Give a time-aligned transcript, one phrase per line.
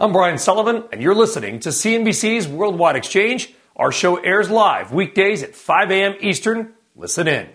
[0.00, 3.52] I'm Brian Sullivan, and you're listening to CNBC's Worldwide Exchange.
[3.74, 6.14] Our show airs live weekdays at 5 a.m.
[6.20, 6.74] Eastern.
[6.94, 7.48] Listen in.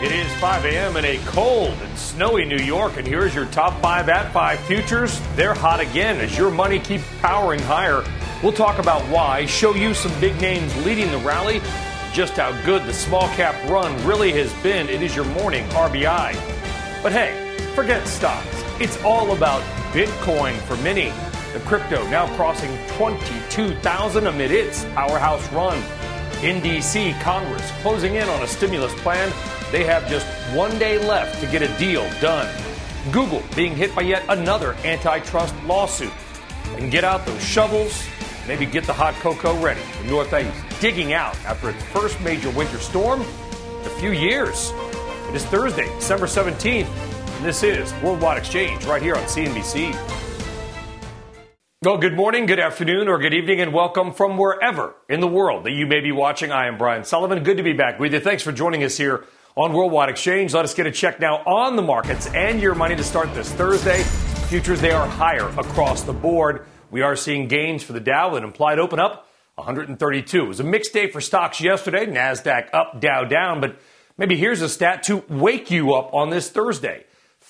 [0.00, 0.96] It is 5 a.m.
[0.96, 5.20] in a cold and snowy New York, and here's your top five at five futures.
[5.34, 8.04] They're hot again as your money keeps powering higher.
[8.44, 11.60] We'll talk about why, show you some big names leading the rally,
[12.12, 14.88] just how good the small cap run really has been.
[14.88, 17.02] It is your morning RBI.
[17.02, 17.47] But hey,
[17.78, 18.64] forget stocks.
[18.80, 21.12] It's all about Bitcoin for many.
[21.52, 25.80] The crypto now crossing 22,000 amid its powerhouse run.
[26.42, 29.32] In D.C., Congress closing in on a stimulus plan.
[29.70, 30.26] They have just
[30.56, 32.52] one day left to get a deal done.
[33.12, 36.12] Google being hit by yet another antitrust lawsuit.
[36.78, 38.04] And get out those shovels,
[38.48, 39.82] maybe get the hot cocoa ready.
[40.02, 44.72] The Northeast digging out after its first major winter storm in a few years.
[45.28, 47.17] It is Thursday, December 17th.
[47.42, 49.94] This is Worldwide Exchange right here on CNBC.
[51.84, 55.62] Well, good morning, good afternoon, or good evening, and welcome from wherever in the world
[55.62, 56.50] that you may be watching.
[56.50, 57.44] I am Brian Sullivan.
[57.44, 58.18] Good to be back with you.
[58.18, 59.24] Thanks for joining us here
[59.56, 60.52] on Worldwide Exchange.
[60.52, 63.52] Let us get a check now on the markets and your money to start this
[63.52, 64.02] Thursday.
[64.48, 66.66] Futures, they are higher across the board.
[66.90, 70.42] We are seeing gains for the Dow and implied open up 132.
[70.42, 72.04] It was a mixed day for stocks yesterday.
[72.04, 73.78] NASDAQ up, Dow down, but
[74.16, 77.04] maybe here's a stat to wake you up on this Thursday.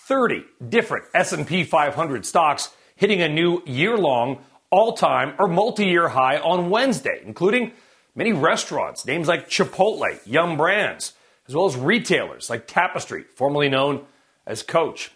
[0.09, 4.39] 30 different S&P 500 stocks hitting a new year-long
[4.71, 7.73] all-time or multi-year high on Wednesday, including
[8.15, 11.13] many restaurants, names like Chipotle, Yum Brands,
[11.47, 14.03] as well as retailers like Tapestry, formerly known
[14.47, 15.11] as Coach.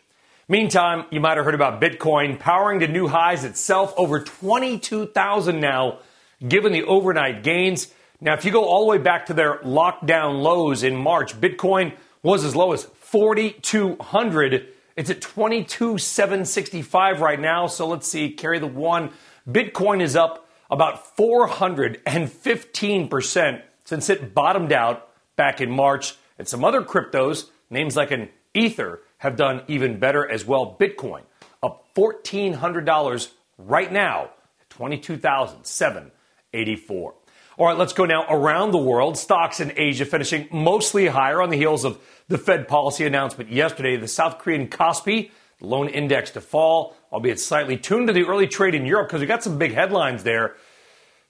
[0.47, 6.01] Meantime, you might have heard about Bitcoin powering to new highs itself, over 22,000 now,
[6.47, 7.89] given the overnight gains.
[8.21, 11.95] Now, if you go all the way back to their lockdown lows in March, Bitcoin
[12.23, 14.69] was as low as 4,200
[15.03, 17.67] it's at 22,765 right now.
[17.67, 19.11] So let's see, carry the one.
[19.51, 26.15] Bitcoin is up about 415% since it bottomed out back in March.
[26.39, 30.77] And some other cryptos, names like an Ether, have done even better as well.
[30.79, 31.23] Bitcoin
[31.65, 34.31] up $1,400 right now
[34.61, 37.15] at 22,784.
[37.59, 39.19] All right, let's go now around the world.
[39.19, 41.99] Stocks in Asia finishing mostly higher on the heels of
[42.29, 43.97] the Fed policy announcement yesterday.
[43.97, 45.31] The South Korean Kospi,
[45.61, 49.27] lone index to fall, albeit slightly tuned to the early trade in Europe because we
[49.27, 50.57] got some big headlines there.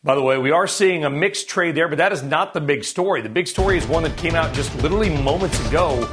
[0.04, 2.60] By the way, we are seeing a mixed trade there, but that is not the
[2.60, 3.20] big story.
[3.20, 6.04] The big story is one that came out just literally moments ago.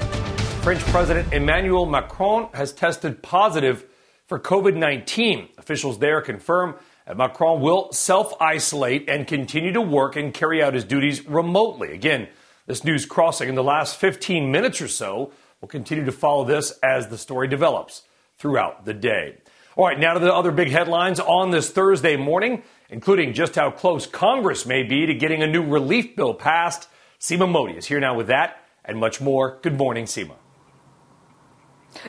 [0.64, 3.86] French President Emmanuel Macron has tested positive
[4.26, 5.50] for COVID 19.
[5.60, 6.76] Officials there confirm
[7.16, 11.94] Macron will self isolate and continue to work and carry out his duties remotely.
[11.94, 12.28] Again,
[12.68, 15.32] this news crossing in the last 15 minutes or so.
[15.60, 18.04] We'll continue to follow this as the story develops
[18.38, 19.38] throughout the day.
[19.76, 23.72] All right, now to the other big headlines on this Thursday morning, including just how
[23.72, 26.88] close Congress may be to getting a new relief bill passed.
[27.20, 29.60] Seema Modi is here now with that and much more.
[29.62, 30.36] Good morning, Seema.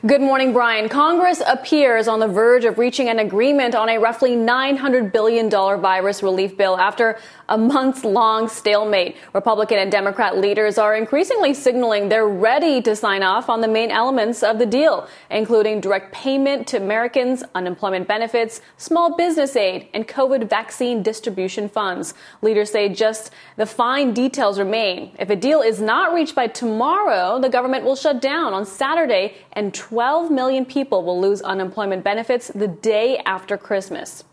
[0.05, 0.87] Good morning, Brian.
[0.87, 6.23] Congress appears on the verge of reaching an agreement on a roughly $900 billion virus
[6.23, 7.19] relief bill after
[7.49, 9.17] a months long stalemate.
[9.33, 13.91] Republican and Democrat leaders are increasingly signaling they're ready to sign off on the main
[13.91, 20.07] elements of the deal, including direct payment to Americans, unemployment benefits, small business aid, and
[20.07, 22.13] COVID vaccine distribution funds.
[22.41, 25.11] Leaders say just the fine details remain.
[25.19, 29.35] If a deal is not reached by tomorrow, the government will shut down on Saturday
[29.51, 34.23] and 12 million people will lose unemployment benefits the day after Christmas.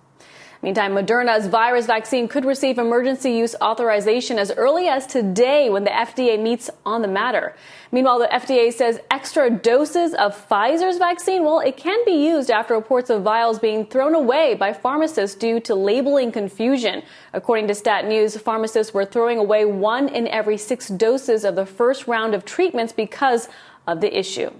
[0.62, 5.91] Meantime, Moderna's virus vaccine could receive emergency use authorization as early as today when the
[5.91, 7.56] FDA meets on the matter.
[7.93, 12.75] Meanwhile, the FDA says extra doses of Pfizer's vaccine, well, it can be used after
[12.75, 17.03] reports of vials being thrown away by pharmacists due to labeling confusion.
[17.33, 21.65] According to Stat News, pharmacists were throwing away one in every six doses of the
[21.65, 23.49] first round of treatments because
[23.87, 24.50] of the issue.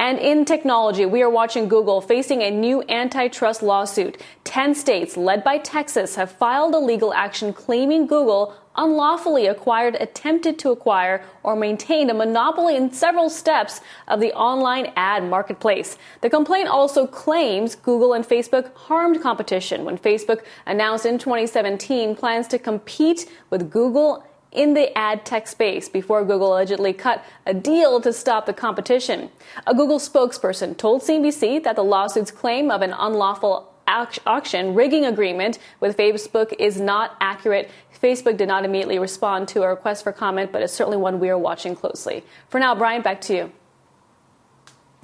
[0.00, 4.16] And in technology, we are watching Google facing a new antitrust lawsuit.
[4.44, 10.58] Ten states, led by Texas, have filed a legal action claiming Google unlawfully acquired, attempted
[10.60, 15.98] to acquire, or maintained a monopoly in several steps of the online ad marketplace.
[16.22, 22.48] The complaint also claims Google and Facebook harmed competition when Facebook announced in 2017 plans
[22.48, 28.00] to compete with Google in the ad tech space before Google allegedly cut a deal
[28.00, 29.30] to stop the competition.
[29.66, 35.58] A Google spokesperson told CNBC that the lawsuit's claim of an unlawful auction rigging agreement
[35.80, 37.70] with Facebook is not accurate.
[38.00, 41.28] Facebook did not immediately respond to a request for comment, but it's certainly one we
[41.28, 42.24] are watching closely.
[42.48, 43.52] For now, Brian, back to you.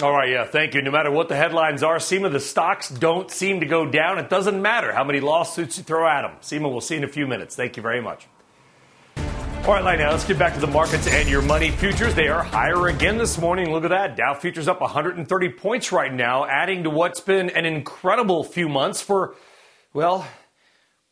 [0.02, 0.82] All right, yeah, thank you.
[0.82, 4.18] No matter what the headlines are, Seema, the stocks don't seem to go down.
[4.18, 6.32] It doesn't matter how many lawsuits you throw at them.
[6.42, 7.56] Seema, we'll see in a few minutes.
[7.56, 8.26] Thank you very much.
[9.64, 12.14] All right, now, let's get back to the markets and your money futures.
[12.14, 13.72] They are higher again this morning.
[13.72, 14.16] Look at that.
[14.16, 19.02] Dow futures up 130 points right now, adding to what's been an incredible few months
[19.02, 19.34] for,
[19.92, 20.26] well,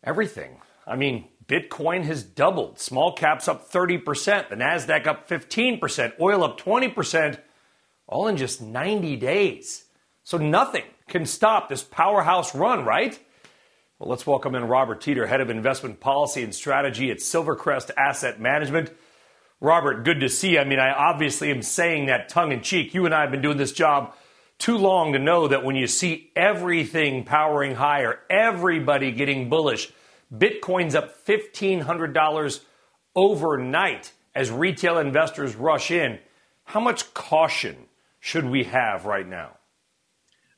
[0.05, 0.61] everything.
[0.87, 2.79] I mean, Bitcoin has doubled.
[2.79, 4.49] Small caps up 30%.
[4.49, 6.21] The NASDAQ up 15%.
[6.21, 7.39] Oil up 20%,
[8.07, 9.85] all in just 90 days.
[10.23, 13.19] So nothing can stop this powerhouse run, right?
[14.05, 18.39] Well, let's welcome in Robert Teeter, Head of Investment Policy and Strategy at Silvercrest Asset
[18.39, 18.93] Management.
[19.63, 20.59] Robert, good to see you.
[20.59, 22.93] I mean, I obviously am saying that tongue in cheek.
[22.93, 24.15] You and I have been doing this job
[24.59, 29.91] too long to know that when you see everything powering higher, everybody getting bullish,
[30.31, 32.61] Bitcoin's up $1,500
[33.17, 36.19] overnight as retail investors rush in.
[36.65, 37.87] How much caution
[38.21, 39.53] should we have right now?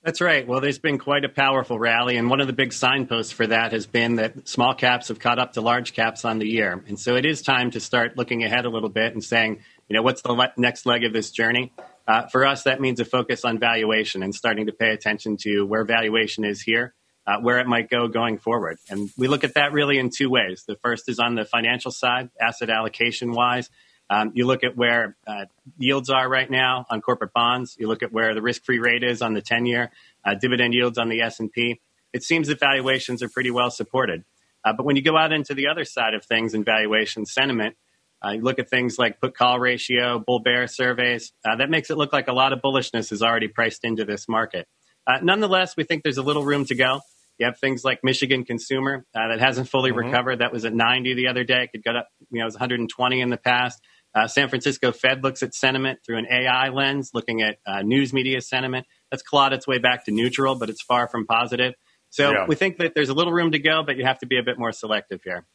[0.06, 0.46] That's right.
[0.46, 3.72] Well, there's been quite a powerful rally, and one of the big signposts for that
[3.72, 6.80] has been that small caps have caught up to large caps on the year.
[6.86, 9.94] And so it is time to start looking ahead a little bit and saying, you
[9.94, 11.72] know, what's the le- next leg of this journey?
[12.06, 15.64] Uh, for us, that means a focus on valuation and starting to pay attention to
[15.64, 16.94] where valuation is here,
[17.26, 18.78] uh, where it might go going forward.
[18.88, 20.62] And we look at that really in two ways.
[20.68, 23.70] The first is on the financial side, asset allocation wise.
[24.08, 25.46] Um, you look at where uh,
[25.78, 27.76] yields are right now on corporate bonds.
[27.78, 29.90] You look at where the risk-free rate is on the 10-year,
[30.24, 31.80] uh, dividend yields on the S&P.
[32.12, 34.24] It seems that valuations are pretty well supported.
[34.64, 37.76] Uh, but when you go out into the other side of things in valuation sentiment,
[38.24, 41.32] uh, you look at things like put-call ratio, bull-bear surveys.
[41.44, 44.28] Uh, that makes it look like a lot of bullishness is already priced into this
[44.28, 44.66] market.
[45.06, 47.00] Uh, nonetheless, we think there's a little room to go.
[47.38, 50.06] You have things like Michigan consumer that hasn't fully mm-hmm.
[50.06, 50.38] recovered.
[50.38, 51.64] That was at 90 the other day.
[51.64, 53.80] It could go up, you know, it was 120 in the past.
[54.14, 58.14] Uh, San Francisco Fed looks at sentiment through an AI lens, looking at uh, news
[58.14, 58.86] media sentiment.
[59.10, 61.74] That's clawed its way back to neutral, but it's far from positive.
[62.08, 62.46] So yeah.
[62.46, 64.42] we think that there's a little room to go, but you have to be a
[64.42, 65.46] bit more selective here.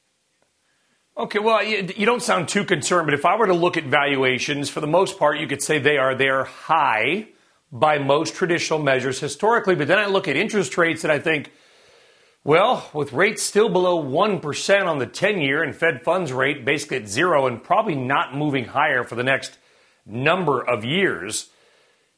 [1.17, 3.83] Okay, well, you, you don't sound too concerned, but if I were to look at
[3.83, 7.27] valuations, for the most part, you could say they are they are high
[7.71, 9.75] by most traditional measures historically.
[9.75, 11.51] But then I look at interest rates and I think
[12.43, 16.97] well, with rates still below 1% on the 10 year and Fed funds rate basically
[16.97, 19.57] at zero and probably not moving higher for the next
[20.05, 21.49] number of years,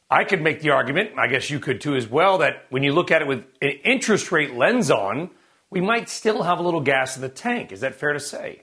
[0.09, 2.93] I could make the argument, I guess you could too as well, that when you
[2.93, 5.29] look at it with an interest rate lens on,
[5.69, 7.71] we might still have a little gas in the tank.
[7.71, 8.61] Is that fair to say?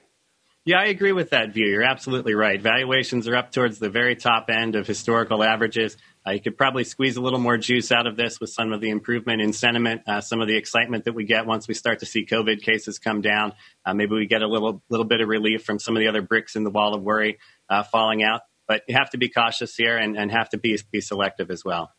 [0.65, 1.67] Yeah, I agree with that view.
[1.67, 2.61] You're absolutely right.
[2.61, 5.97] Valuations are up towards the very top end of historical averages.
[6.27, 8.81] Uh, you could probably squeeze a little more juice out of this with some of
[8.81, 12.01] the improvement in sentiment, uh, some of the excitement that we get once we start
[12.01, 13.55] to see COVID cases come down.
[13.87, 16.21] Uh, maybe we get a little little bit of relief from some of the other
[16.21, 17.39] bricks in the wall of worry
[17.71, 18.43] uh, falling out.
[18.69, 21.65] But you have to be cautious here and, and have to be be selective as
[21.65, 21.91] well.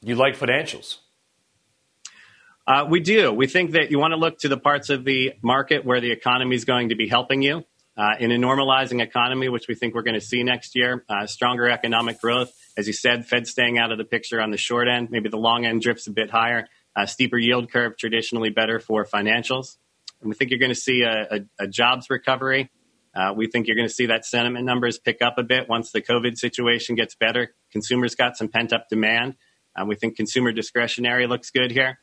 [0.00, 0.98] You like financials?
[2.64, 3.32] Uh, we do.
[3.32, 6.12] We think that you want to look to the parts of the market where the
[6.12, 7.64] economy is going to be helping you.
[7.96, 11.26] Uh, in a normalizing economy, which we think we're going to see next year, uh,
[11.26, 12.52] stronger economic growth.
[12.78, 15.10] As you said, Fed staying out of the picture on the short end.
[15.10, 16.68] Maybe the long end drifts a bit higher.
[17.06, 19.76] Steeper yield curve, traditionally better for financials.
[20.20, 22.70] And we think you're going to see a, a, a jobs recovery.
[23.14, 25.90] Uh, we think you're going to see that sentiment numbers pick up a bit once
[25.90, 27.52] the COVID situation gets better.
[27.72, 29.36] Consumers got some pent up demand.
[29.74, 31.98] Uh, we think consumer discretionary looks good here.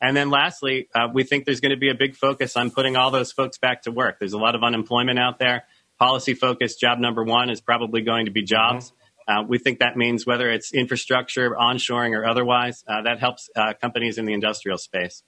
[0.00, 2.96] And then lastly, uh, we think there's going to be a big focus on putting
[2.96, 4.18] all those folks back to work.
[4.18, 5.64] There's a lot of unemployment out there.
[5.98, 8.86] Policy focus, job number one is probably going to be jobs.
[8.86, 8.96] Mm-hmm.
[9.26, 13.72] Uh, we think that means whether it's infrastructure, onshoring, or otherwise, uh, that helps uh,
[13.80, 15.22] companies in the industrial space.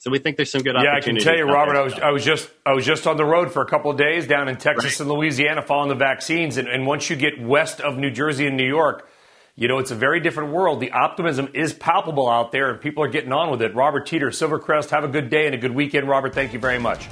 [0.00, 1.76] So we think there's some good yeah, I can tell you, Robert.
[1.76, 3.96] I was I was just I was just on the road for a couple of
[3.96, 5.00] days down in Texas right.
[5.00, 8.56] and Louisiana following the vaccines, and, and once you get west of New Jersey and
[8.56, 9.08] New York,
[9.56, 10.78] you know, it's a very different world.
[10.78, 13.74] The optimism is palpable out there, and people are getting on with it.
[13.74, 16.08] Robert Teeter, Silvercrest, have a good day and a good weekend.
[16.08, 17.08] Robert, thank you very much.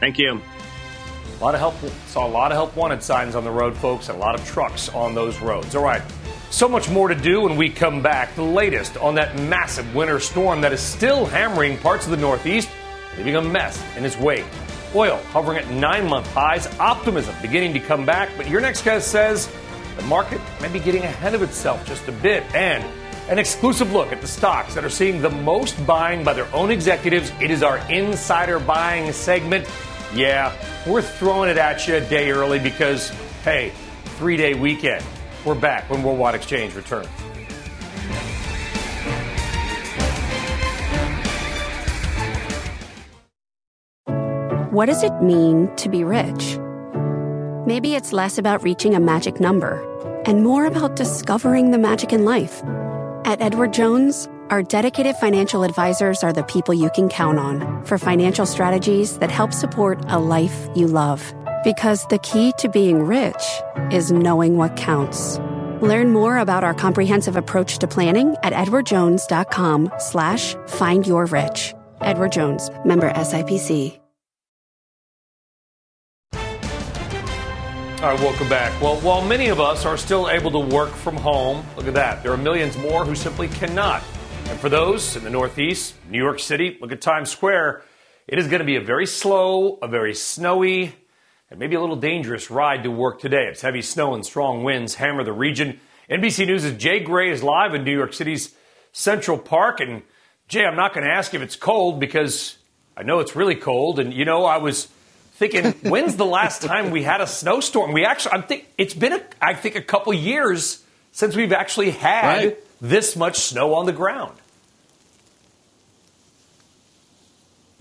[0.00, 0.40] Thank you.
[1.40, 1.74] A lot of help.
[2.08, 4.46] Saw a lot of help wanted signs on the road, folks, and a lot of
[4.46, 5.74] trucks on those roads.
[5.74, 6.02] All right.
[6.50, 8.34] So much more to do when we come back.
[8.34, 12.68] The latest on that massive winter storm that is still hammering parts of the Northeast,
[13.16, 14.44] leaving a mess in its wake.
[14.94, 19.10] Oil hovering at nine month highs, optimism beginning to come back, but your next guest
[19.10, 19.50] says
[19.96, 22.42] the market may be getting ahead of itself just a bit.
[22.54, 22.84] And
[23.30, 26.70] an exclusive look at the stocks that are seeing the most buying by their own
[26.70, 27.32] executives.
[27.40, 29.66] It is our insider buying segment.
[30.14, 30.52] Yeah,
[30.86, 33.10] we're throwing it at you a day early because,
[33.44, 33.72] hey,
[34.18, 35.04] three day weekend.
[35.44, 37.08] We're back when Worldwide Exchange returns.
[44.70, 46.58] What does it mean to be rich?
[47.66, 49.86] Maybe it's less about reaching a magic number
[50.26, 52.62] and more about discovering the magic in life.
[53.24, 57.98] At Edward Jones, our dedicated financial advisors are the people you can count on for
[57.98, 61.32] financial strategies that help support a life you love.
[61.62, 63.42] Because the key to being rich
[63.92, 65.38] is knowing what counts.
[65.80, 71.72] Learn more about our comprehensive approach to planning at edwardjones.com slash find your rich.
[72.00, 73.98] Edward Jones, member SIPC.
[78.02, 78.80] All right, welcome back.
[78.80, 82.22] Well, while many of us are still able to work from home, look at that.
[82.22, 84.02] There are millions more who simply cannot.
[84.50, 87.84] And for those in the Northeast, New York City, look at Times Square.
[88.26, 90.92] It is going to be a very slow, a very snowy,
[91.50, 93.46] and maybe a little dangerous ride to work today.
[93.46, 95.78] It's heavy snow and strong winds hammer the region.
[96.10, 98.52] NBC News' Jay Gray is live in New York City's
[98.90, 99.78] Central Park.
[99.78, 100.02] And
[100.48, 102.58] Jay, I'm not going to ask if it's cold because
[102.96, 104.00] I know it's really cold.
[104.00, 104.86] And, you know, I was
[105.34, 107.92] thinking, when's the last time we had a snowstorm?
[107.92, 111.92] We actually, I think it's been, a, I think, a couple years since we've actually
[111.92, 112.58] had right.
[112.80, 114.39] this much snow on the ground.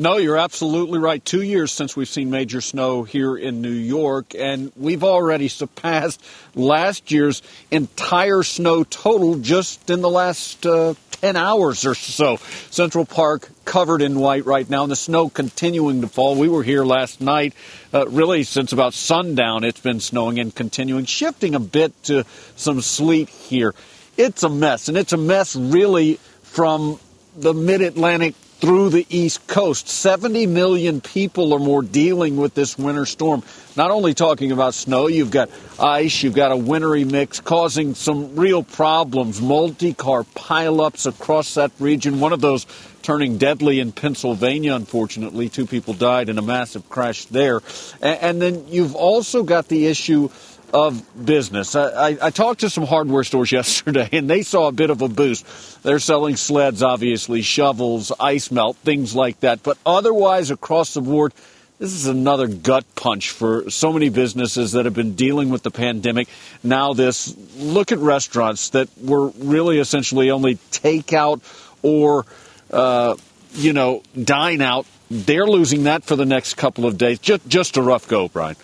[0.02, 1.24] No, you're absolutely right.
[1.24, 6.24] Two years since we've seen major snow here in New York, and we've already surpassed
[6.56, 12.38] last year's entire snow total just in the last uh, 10 hours or so.
[12.70, 16.34] Central Park covered in white right now, and the snow continuing to fall.
[16.36, 17.54] We were here last night,
[17.94, 22.24] uh, really since about sundown, it's been snowing and continuing, shifting a bit to
[22.56, 23.76] some sleet here.
[24.16, 27.02] It's a mess, and it's a mess really from
[27.36, 29.88] the mid Atlantic through the East Coast.
[29.88, 33.44] 70 million people or more dealing with this winter storm.
[33.76, 35.50] Not only talking about snow, you've got
[35.80, 39.42] ice, you've got a wintry mix causing some real problems.
[39.42, 42.20] Multi car pileups across that region.
[42.20, 42.66] One of those
[43.02, 45.48] turning deadly in Pennsylvania, unfortunately.
[45.48, 47.62] Two people died in a massive crash there.
[48.02, 50.30] And, then you've also got the issue
[50.74, 51.76] of business.
[51.76, 55.02] I, I, I, talked to some hardware stores yesterday, and they saw a bit of
[55.02, 55.46] a boost.
[55.84, 59.64] They're selling sleds, obviously, shovels, ice melt, things like that.
[59.64, 61.34] But otherwise, across the board,
[61.80, 65.72] this is another gut punch for so many businesses that have been dealing with the
[65.72, 66.28] pandemic.
[66.62, 71.42] Now, this look at restaurants that were really essentially only takeout
[71.82, 72.26] or,
[72.72, 73.16] uh,
[73.54, 74.86] you know, dine out.
[75.10, 77.18] They're losing that for the next couple of days.
[77.18, 78.58] Just, just a rough go, Brian.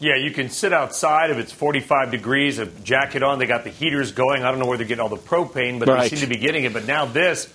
[0.00, 3.40] Yeah, you can sit outside if it's 45 degrees, a jacket on.
[3.40, 4.44] They got the heaters going.
[4.44, 6.08] I don't know where they're getting all the propane, but right.
[6.08, 6.72] they seem to be getting it.
[6.72, 7.52] But now this,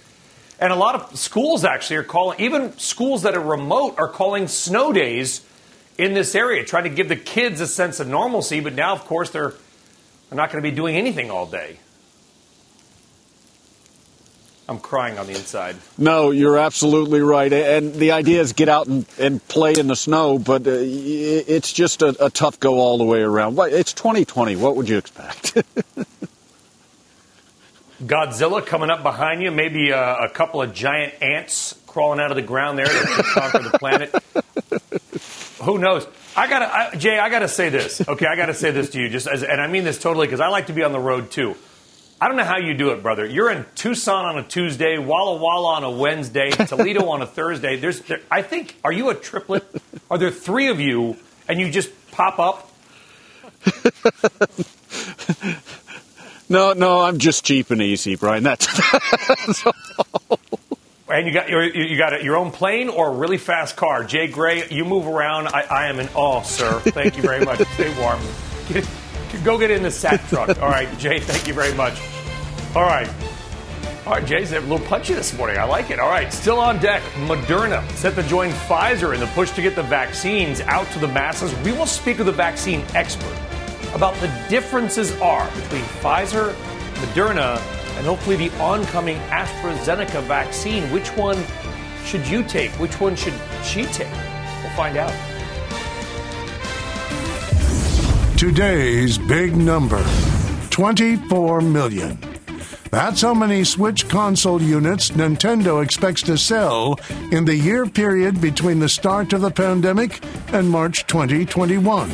[0.59, 4.49] and a lot of schools actually are calling, even schools that are remote are calling
[4.49, 5.41] snow days
[5.97, 8.59] in this area, trying to give the kids a sense of normalcy.
[8.59, 9.53] But now, of course, they're,
[10.29, 11.77] they're not going to be doing anything all day.
[14.67, 15.75] I'm crying on the inside.
[15.97, 17.51] No, you're absolutely right.
[17.51, 21.73] And the idea is get out and, and play in the snow, but uh, it's
[21.73, 23.59] just a, a, tough go all the way around.
[23.59, 24.55] It's 2020.
[24.55, 25.57] What would you expect?
[28.05, 32.35] Godzilla coming up behind you, maybe a, a, couple of giant ants crawling out of
[32.35, 34.13] the ground there to conquer the planet.
[35.63, 36.07] Who knows?
[36.35, 37.19] I gotta, I, Jay.
[37.19, 38.05] I gotta say this.
[38.07, 40.41] Okay, I gotta say this to you, just as, and I mean this totally because
[40.41, 41.55] I like to be on the road too.
[42.19, 43.25] I don't know how you do it, brother.
[43.25, 47.75] You're in Tucson on a Tuesday, Walla Walla on a Wednesday, Toledo on a Thursday.
[47.75, 49.65] There's, there, I think, are you a triplet?
[50.09, 51.17] Are there three of you,
[51.47, 52.71] and you just pop up?
[56.49, 58.43] no, no, I'm just cheap and easy, Brian.
[58.43, 58.67] That's.
[59.45, 59.65] that's
[61.09, 64.03] and you got your you got your own plane or a really fast car.
[64.03, 65.47] Jay Gray, you move around.
[65.47, 66.79] I, I am in awe, sir.
[66.79, 67.61] Thank you very much.
[67.73, 68.19] Stay warm.
[69.43, 70.61] Go get in the sack truck.
[70.61, 71.19] All right, Jay.
[71.19, 71.99] Thank you very much.
[72.75, 73.09] All right.
[74.05, 75.57] All right, Jay's a little punchy this morning.
[75.57, 75.97] I like it.
[75.97, 79.77] All right, still on deck, Moderna set to join Pfizer in the push to get
[79.77, 81.55] the vaccines out to the masses.
[81.63, 83.33] We will speak with a vaccine expert
[83.93, 86.53] about the differences are between Pfizer,
[86.95, 87.57] Moderna,
[87.97, 90.83] and hopefully the oncoming AstraZeneca vaccine.
[90.91, 91.41] Which one
[92.03, 92.71] should you take?
[92.71, 94.11] Which one should she take?
[94.61, 95.13] We'll find out.
[98.43, 100.05] Today's big number
[100.69, 102.19] 24 million.
[102.91, 106.99] That's how many Switch console units Nintendo expects to sell
[107.31, 110.21] in the year period between the start of the pandemic
[110.51, 112.09] and March 2021.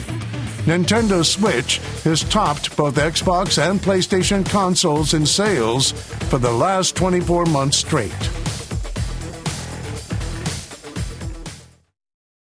[0.65, 5.93] Nintendo Switch has topped both Xbox and PlayStation consoles in sales
[6.29, 8.38] for the last 24 months straight.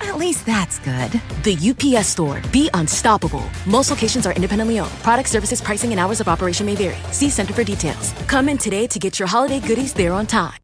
[0.00, 1.12] At least that's good.
[1.44, 2.42] The UPS store.
[2.52, 3.44] Be unstoppable.
[3.66, 4.90] Most locations are independently owned.
[5.02, 6.98] Product services, pricing, and hours of operation may vary.
[7.12, 8.12] See Center for details.
[8.26, 10.58] Come in today to get your holiday goodies there on time.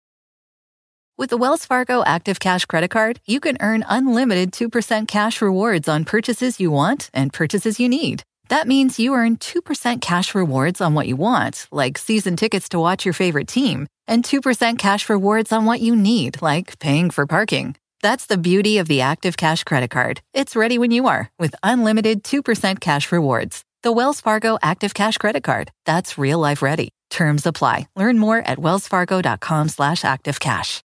[1.18, 5.88] With the Wells Fargo Active Cash Credit Card, you can earn unlimited 2% cash rewards
[5.88, 8.22] on purchases you want and purchases you need.
[8.48, 12.78] That means you earn 2% cash rewards on what you want, like season tickets to
[12.78, 17.26] watch your favorite team, and 2% cash rewards on what you need, like paying for
[17.26, 17.76] parking.
[18.02, 20.20] That's the beauty of the Active Cash Credit Card.
[20.34, 23.64] It's ready when you are with unlimited 2% cash rewards.
[23.82, 25.70] The Wells Fargo Active Cash Credit Card.
[25.84, 26.90] That's real life ready.
[27.10, 27.88] Terms apply.
[27.96, 30.82] Learn more at wellsfargo.com slash activecash.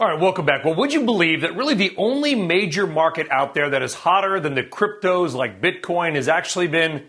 [0.00, 0.64] All right, welcome back.
[0.64, 4.38] Well, would you believe that really the only major market out there that is hotter
[4.38, 7.06] than the cryptos like Bitcoin has actually been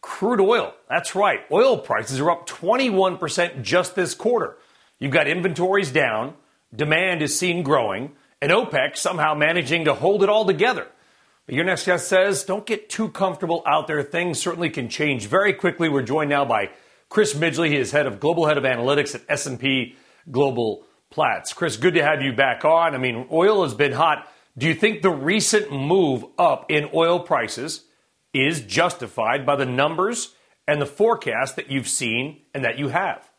[0.00, 0.72] crude oil?
[0.88, 1.40] That's right.
[1.50, 4.56] Oil prices are up 21% just this quarter.
[5.00, 6.34] You've got inventories down,
[6.74, 10.88] demand is seen growing, and OPEC somehow managing to hold it all together.
[11.46, 14.02] But your next guest says, don't get too comfortable out there.
[14.02, 15.88] Things certainly can change very quickly.
[15.88, 16.70] We're joined now by
[17.08, 17.68] Chris Midgley.
[17.68, 19.96] He is head of global head of analytics at S&P
[20.30, 21.52] Global Platts.
[21.52, 22.94] Chris, good to have you back on.
[22.94, 24.28] I mean, oil has been hot.
[24.56, 27.84] Do you think the recent move up in oil prices
[28.32, 30.34] is justified by the numbers
[30.68, 33.31] and the forecast that you've seen and that you have?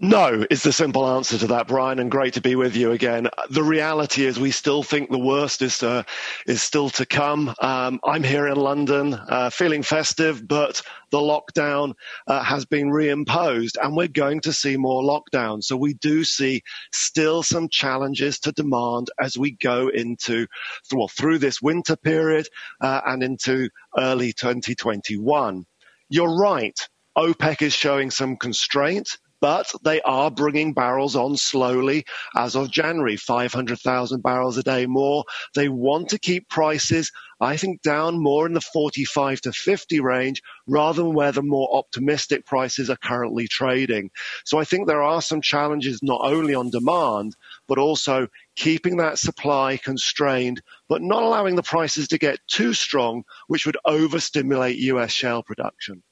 [0.00, 3.28] No, is the simple answer to that, Brian, and great to be with you again.
[3.50, 6.02] The reality is we still think the worst is uh,
[6.48, 7.54] is still to come.
[7.60, 11.94] Um, I'm here in London, uh, feeling festive, but the lockdown
[12.26, 15.64] uh, has been reimposed, and we're going to see more lockdowns.
[15.64, 20.48] So we do see still some challenges to demand as we go into
[20.92, 22.48] well through this winter period
[22.80, 25.64] uh, and into early 2021.
[26.08, 26.78] You're right.
[27.16, 29.08] OPEC is showing some constraint
[29.44, 32.02] but they are bringing barrels on slowly
[32.34, 35.22] as of January, 500,000 barrels a day more.
[35.54, 40.40] They want to keep prices, I think, down more in the 45 to 50 range
[40.66, 44.10] rather than where the more optimistic prices are currently trading.
[44.46, 47.36] So I think there are some challenges not only on demand,
[47.68, 53.24] but also keeping that supply constrained, but not allowing the prices to get too strong,
[53.48, 56.02] which would overstimulate US shale production.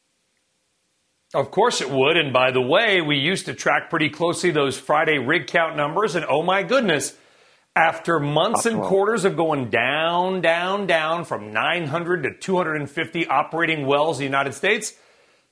[1.34, 2.16] Of course it would.
[2.16, 6.14] And by the way, we used to track pretty closely those Friday rig count numbers.
[6.14, 7.16] And oh my goodness,
[7.74, 14.18] after months and quarters of going down, down, down from 900 to 250 operating wells
[14.18, 14.92] in the United States,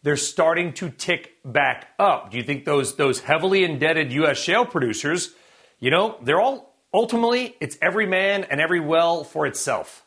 [0.03, 2.31] they're starting to tick back up.
[2.31, 4.38] Do you think those, those heavily indebted U.S.
[4.38, 5.35] shale producers,
[5.79, 10.05] you know, they're all ultimately, it's every man and every well for itself?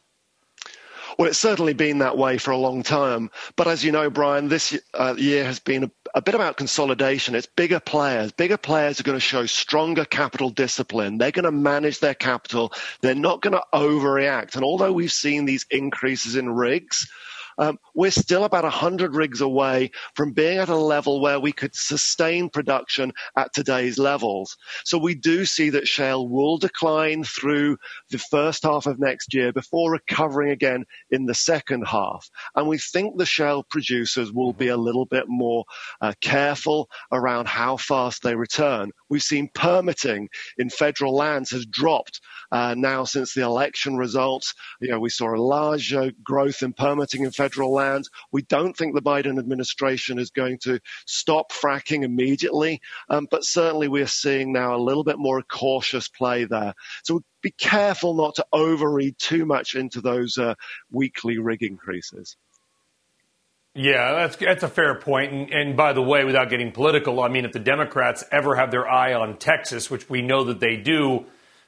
[1.17, 3.29] Well, it's certainly been that way for a long time.
[3.55, 7.35] But as you know, Brian, this uh, year has been a, a, bit about consolidation.
[7.35, 8.31] It's bigger players.
[8.31, 11.17] Bigger players are going to show stronger capital discipline.
[11.17, 12.73] They're going to manage their capital.
[13.01, 14.55] They're not going to overreact.
[14.55, 17.07] And although we've seen these increases in rigs,
[17.57, 21.75] um, we're still about 100 rigs away from being at a level where we could
[21.75, 24.57] sustain production at today's levels.
[24.83, 27.77] So we do see that shale will decline through
[28.09, 32.29] the first half of next year before recovering again in the second half.
[32.55, 35.65] And we think the shale producers will be a little bit more
[36.01, 38.91] uh, careful around how fast they return.
[39.09, 42.19] We've seen permitting in federal lands has dropped
[42.51, 44.53] uh, now since the election results.
[44.79, 47.42] You know, we saw a large uh, growth in permitting in federal
[47.73, 48.09] lands.
[48.31, 53.87] We don't think the Biden administration is going to stop fracking immediately, um, but certainly
[53.87, 56.73] we are seeing now a little bit more cautious play there.
[57.03, 60.55] So be careful not to overread too much into those uh,
[60.91, 62.37] weekly rig increases.
[63.75, 65.33] Yeah, that's that's a fair point.
[65.33, 68.69] And, and, by the way, without getting political, I mean, if the Democrats ever have
[68.69, 71.25] their eye on Texas, which we know that they do,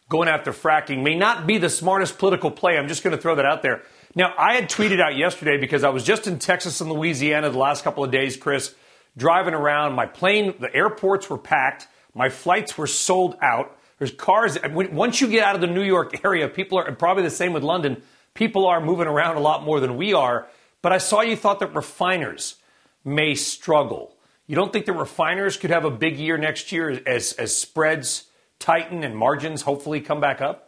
[0.08, 2.78] going after fracking may not be the smartest political play.
[2.78, 3.82] I'm just going to throw that out there.
[4.18, 7.58] Now, I had tweeted out yesterday because I was just in Texas and Louisiana the
[7.58, 8.74] last couple of days, Chris,
[9.18, 9.94] driving around.
[9.94, 11.90] My plane, the airports were packed.
[12.14, 13.78] My flights were sold out.
[14.00, 14.58] There's cars.
[14.72, 17.64] Once you get out of the New York area, people are probably the same with
[17.64, 18.02] London.
[18.34, 20.48] People are moving around a lot more than we are.
[20.82, 22.56] But I saw you thought that refiners
[23.04, 24.16] may struggle.
[24.48, 28.26] You don't think that refiners could have a big year next year as, as spreads
[28.60, 30.65] tighten and margins hopefully come back up?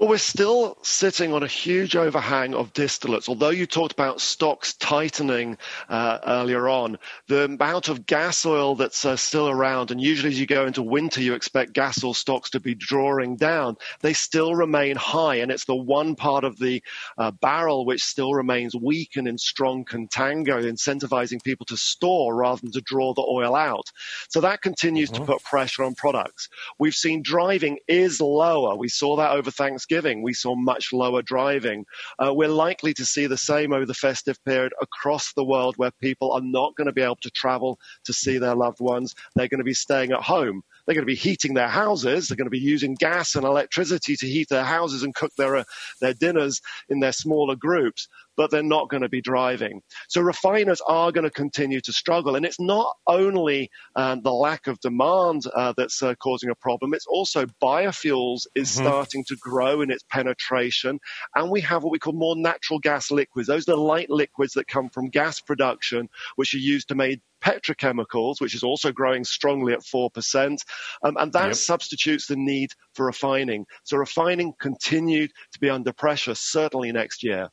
[0.00, 3.28] Well, we're still sitting on a huge overhang of distillates.
[3.28, 5.58] Although you talked about stocks tightening
[5.90, 10.40] uh, earlier on, the amount of gas oil that's uh, still around, and usually as
[10.40, 14.54] you go into winter, you expect gas oil stocks to be drawing down, they still
[14.54, 15.34] remain high.
[15.34, 16.82] And it's the one part of the
[17.18, 22.62] uh, barrel which still remains weak and in strong contango, incentivizing people to store rather
[22.62, 23.90] than to draw the oil out.
[24.30, 25.26] So that continues mm-hmm.
[25.26, 26.48] to put pressure on products.
[26.78, 28.74] We've seen driving is lower.
[28.76, 31.84] We saw that over Thanksgiving Thanksgiving, we saw much lower driving.
[32.20, 35.90] Uh, we're likely to see the same over the festive period across the world where
[36.00, 39.16] people are not going to be able to travel to see their loved ones.
[39.34, 40.62] They're going to be staying at home.
[40.86, 42.28] They're going to be heating their houses.
[42.28, 45.56] They're going to be using gas and electricity to heat their houses and cook their,
[45.56, 45.64] uh,
[46.00, 48.08] their dinners in their smaller groups
[48.40, 49.82] but they're not going to be driving.
[50.08, 52.36] So refiners are going to continue to struggle.
[52.36, 56.94] And it's not only um, the lack of demand uh, that's uh, causing a problem,
[56.94, 58.86] it's also biofuels is mm-hmm.
[58.86, 61.00] starting to grow in its penetration.
[61.34, 63.46] And we have what we call more natural gas liquids.
[63.46, 67.20] Those are the light liquids that come from gas production, which are used to make
[67.40, 70.58] petrochemicals, which is also growing strongly at 4%.
[71.02, 71.54] Um, and that yep.
[71.54, 73.66] substitutes the need for refining.
[73.84, 77.48] So refining continued to be under pressure, certainly next year.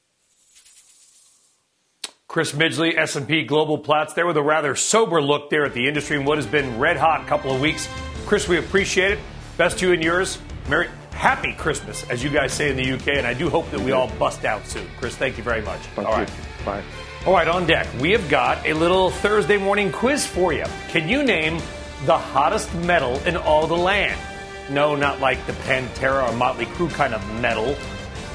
[2.27, 6.17] Chris Midgley, S&P Global Platts, there with a rather sober look there at the industry
[6.17, 7.87] and what has been red hot couple of weeks.
[8.25, 9.19] Chris, we appreciate it.
[9.55, 10.37] Best to you and yours.
[10.67, 13.79] Merry, happy Christmas, as you guys say in the UK, and I do hope that
[13.79, 14.87] we all bust out soon.
[14.99, 15.79] Chris, thank you very much.
[15.95, 16.31] Thank all right.
[16.65, 16.83] Bye.
[17.27, 20.63] All right, on deck, we have got a little Thursday morning quiz for you.
[20.87, 21.57] Can you name
[22.05, 24.17] the hottest metal in all the land?
[24.69, 27.75] No, not like the Pantera or Motley Crue kind of metal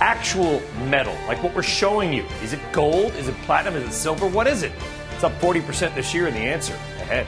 [0.03, 2.27] actual metal, like what we're showing you.
[2.43, 3.15] Is it gold?
[3.15, 3.77] Is it platinum?
[3.77, 4.27] Is it silver?
[4.27, 4.73] What is it?
[5.15, 7.27] It's up 40% this year, and the answer ahead.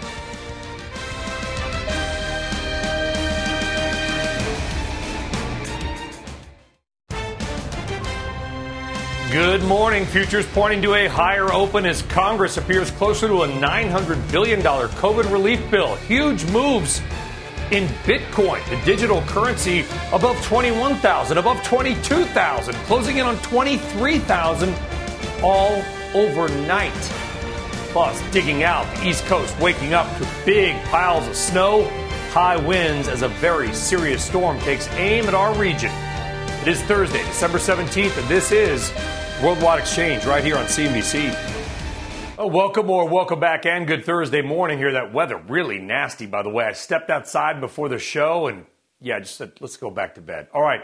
[9.34, 10.04] Good morning.
[10.06, 15.32] Futures pointing to a higher open as Congress appears closer to a $900 billion COVID
[15.32, 15.96] relief bill.
[15.96, 17.00] Huge moves
[17.72, 24.72] in Bitcoin, the digital currency above 21,000, above 22,000, closing in on 23,000
[25.42, 25.82] all
[26.14, 26.92] overnight.
[27.90, 31.88] Plus, digging out the East Coast, waking up to big piles of snow,
[32.30, 35.90] high winds as a very serious storm takes aim at our region.
[36.62, 38.92] It is Thursday, December 17th, and this is
[39.44, 41.37] Worldwide Exchange right here on CNBC.
[42.38, 44.92] Oh, welcome or welcome back and good Thursday morning here.
[44.92, 46.64] That weather really nasty, by the way.
[46.64, 48.64] I stepped outside before the show and
[49.02, 50.48] yeah, I just said, let's go back to bed.
[50.54, 50.80] All right.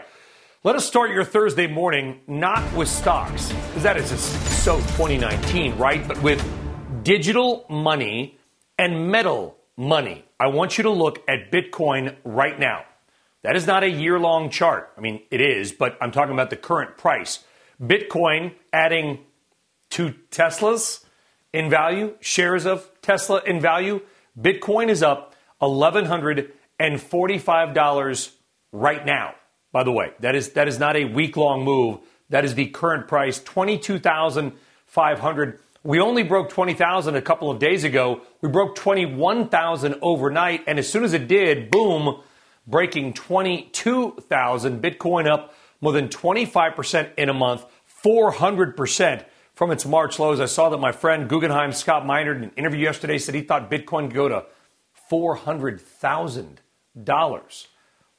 [0.63, 6.07] Let us start your Thursday morning not with stocks, because that is so 2019, right?
[6.07, 6.47] But with
[7.03, 8.37] digital money
[8.77, 10.23] and metal money.
[10.39, 12.85] I want you to look at Bitcoin right now.
[13.41, 14.91] That is not a year long chart.
[14.95, 17.43] I mean, it is, but I'm talking about the current price.
[17.81, 19.19] Bitcoin adding
[19.89, 21.03] two Teslas
[21.51, 23.99] in value, shares of Tesla in value.
[24.39, 28.31] Bitcoin is up $1,145
[28.71, 29.35] right now.
[29.71, 31.99] By the way, that is, that is not a week long move.
[32.29, 35.59] That is the current price, 22,500.
[35.83, 38.21] We only broke 20,000 a couple of days ago.
[38.41, 40.63] We broke 21,000 overnight.
[40.67, 42.21] And as soon as it did, boom,
[42.67, 44.81] breaking 22,000.
[44.81, 47.65] Bitcoin up more than 25% in a month,
[48.03, 50.39] 400% from its March lows.
[50.39, 53.69] I saw that my friend Guggenheim Scott Minerd in an interview yesterday said he thought
[53.69, 54.45] Bitcoin could go to
[55.11, 57.67] $400,000.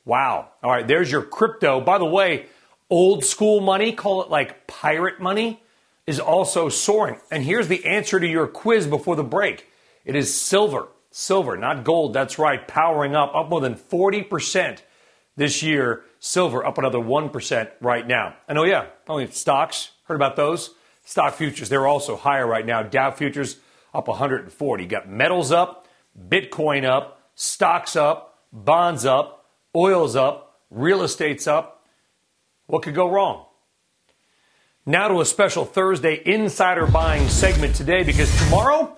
[0.05, 0.49] Wow.
[0.63, 1.81] All right, there's your crypto.
[1.81, 2.47] By the way,
[2.91, 5.63] old school money, call it like pirate money,
[6.07, 7.17] is also soaring.
[7.31, 9.67] And here's the answer to your quiz before the break
[10.05, 10.89] it is silver.
[11.15, 12.15] Silver, not gold.
[12.15, 12.67] That's right.
[12.67, 14.79] Powering up, up more than 40%
[15.37, 16.03] this year.
[16.19, 18.37] Silver up another 1% right now.
[18.49, 19.91] And oh, yeah, only stocks.
[20.05, 20.75] Heard about those?
[21.05, 22.83] Stock futures, they're also higher right now.
[22.83, 23.57] Dow futures
[23.93, 24.83] up 140.
[24.83, 25.89] You got metals up,
[26.29, 31.85] Bitcoin up, stocks up, bonds up, oil's up, real estate's up.
[32.67, 33.47] What could go wrong?
[34.87, 38.97] Now to a special Thursday insider buying segment today because tomorrow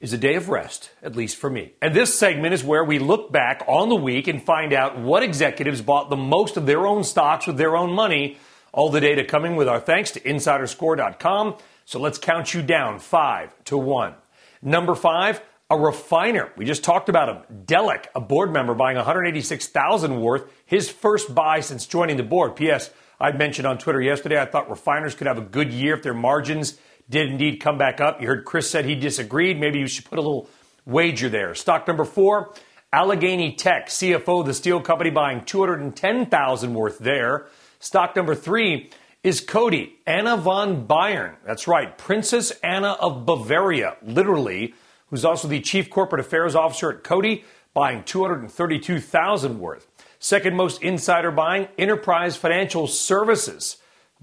[0.00, 1.72] is a day of rest, at least for me.
[1.80, 5.22] And this segment is where we look back on the week and find out what
[5.22, 8.38] executives bought the most of their own stocks with their own money
[8.76, 11.56] all the data coming with our thanks to insiderscore.com.
[11.86, 14.14] So let's count you down five to one.
[14.62, 16.52] Number five, a refiner.
[16.56, 17.64] We just talked about him.
[17.64, 22.54] Delek, a board member buying 186,000 worth, his first buy since joining the board.
[22.54, 22.90] P.S.
[23.18, 26.14] I mentioned on Twitter yesterday, I thought refiners could have a good year if their
[26.14, 28.20] margins did indeed come back up.
[28.20, 29.60] You heard Chris said he disagreed.
[29.60, 30.48] Maybe you should put a little
[30.84, 31.54] wager there.
[31.54, 32.54] Stock number four,
[32.92, 37.46] Allegheny Tech, CFO of the steel company buying 210,000 worth there.
[37.78, 38.90] Stock number three
[39.22, 41.34] is Coty, Anna von Bayern.
[41.44, 44.74] That's right, Princess Anna of Bavaria, literally
[45.08, 49.86] who's also the chief corporate affairs officer at Coty, buying 232,000 worth.
[50.18, 53.76] Second most insider buying, Enterprise Financial Services,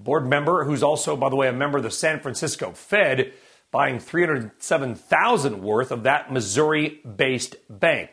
[0.03, 3.33] board member who's also, by the way, a member of the San Francisco Fed,
[3.71, 8.11] buying 307,000 worth of that Missouri-based bank.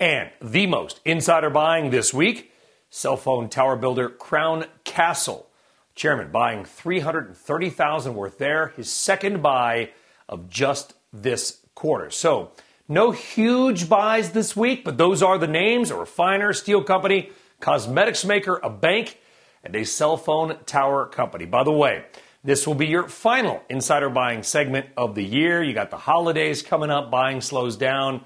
[0.00, 2.52] And the most insider buying this week,
[2.90, 5.48] cell phone tower builder Crown Castle.
[5.94, 9.90] Chairman buying 330,000 worth there, his second buy
[10.28, 12.10] of just this quarter.
[12.10, 12.52] So,
[12.88, 18.24] no huge buys this week, but those are the names a refiner, steel company, cosmetics
[18.24, 19.18] maker, a bank,
[19.66, 21.44] and a cell phone tower company.
[21.44, 22.04] By the way,
[22.44, 25.60] this will be your final insider buying segment of the year.
[25.60, 28.22] You got the holidays coming up, buying slows down.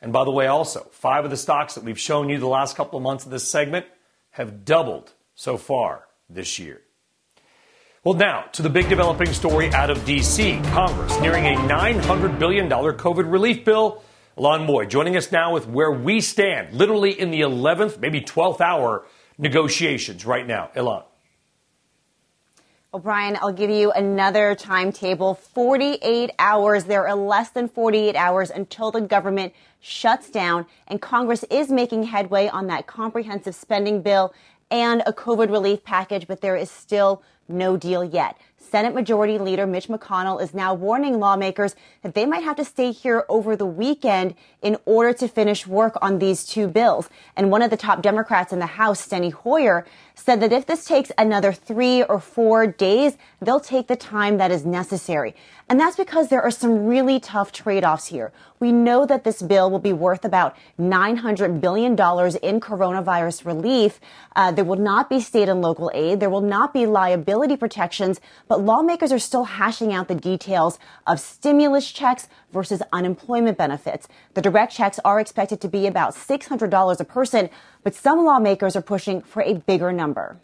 [0.00, 2.76] And by the way, also, five of the stocks that we've shown you the last
[2.76, 3.84] couple of months of this segment
[4.30, 6.80] have doubled so far this year.
[8.02, 10.58] Well, now to the big developing story out of D.C.
[10.72, 14.02] Congress nearing a $900 billion COVID relief bill.
[14.38, 18.62] Ylan Mui joining us now with where we stand, literally in the 11th, maybe 12th
[18.62, 19.04] hour
[19.40, 20.70] negotiations right now.
[20.76, 21.04] Ylan.
[22.92, 26.84] Well, Brian, I'll give you another timetable 48 hours.
[26.84, 32.02] There are less than 48 hours until the government shuts down, and Congress is making
[32.02, 34.34] headway on that comprehensive spending bill
[34.72, 38.36] and a COVID relief package, but there is still no deal yet.
[38.70, 42.92] Senate Majority Leader Mitch McConnell is now warning lawmakers that they might have to stay
[42.92, 47.10] here over the weekend in order to finish work on these two bills.
[47.34, 50.84] And one of the top Democrats in the House, Steny Hoyer, said that if this
[50.84, 55.34] takes another three or four days, they'll take the time that is necessary.
[55.68, 58.32] And that's because there are some really tough trade-offs here.
[58.58, 64.00] We know that this bill will be worth about $900 billion in coronavirus relief.
[64.34, 66.20] Uh, there will not be state and local aid.
[66.20, 71.20] There will not be liability protections, but lawmakers are still hashing out the details of
[71.20, 74.08] stimulus checks versus unemployment benefits.
[74.34, 77.50] The direct checks are expected to be about $600 a person,
[77.82, 80.36] but some lawmakers are pushing for a bigger number.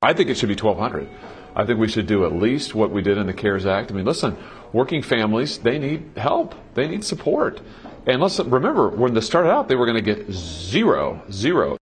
[0.00, 1.08] I think it should be 1200
[1.56, 3.90] I think we should do at least what we did in the CARES Act.
[3.90, 4.36] I mean, listen,
[4.72, 7.60] working families, they need help, they need support.
[8.06, 11.77] And let's remember, when they started out, they were going to get zero, zero.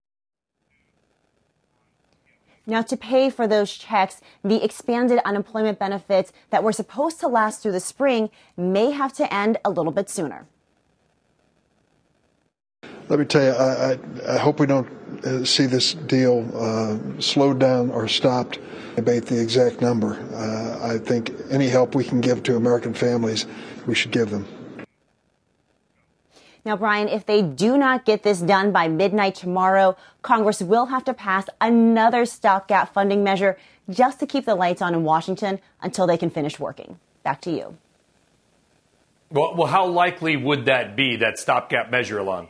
[2.67, 7.63] Now, to pay for those checks, the expanded unemployment benefits that were supposed to last
[7.63, 10.47] through the spring may have to end a little bit sooner.
[13.09, 14.89] Let me tell you, I, I, I hope we don't
[15.25, 18.59] uh, see this deal uh, slowed down or stopped.
[18.97, 20.15] Debate the exact number.
[20.35, 23.47] Uh, I think any help we can give to American families,
[23.87, 24.45] we should give them.
[26.67, 31.05] Now, Brian, if they do not get this done by midnight tomorrow, Congress will have
[31.05, 33.57] to pass another stopgap funding measure
[33.89, 36.99] just to keep the lights on in Washington until they can finish working.
[37.23, 37.77] Back to you.
[39.31, 42.49] Well, well how likely would that be, that stopgap measure, Ylan?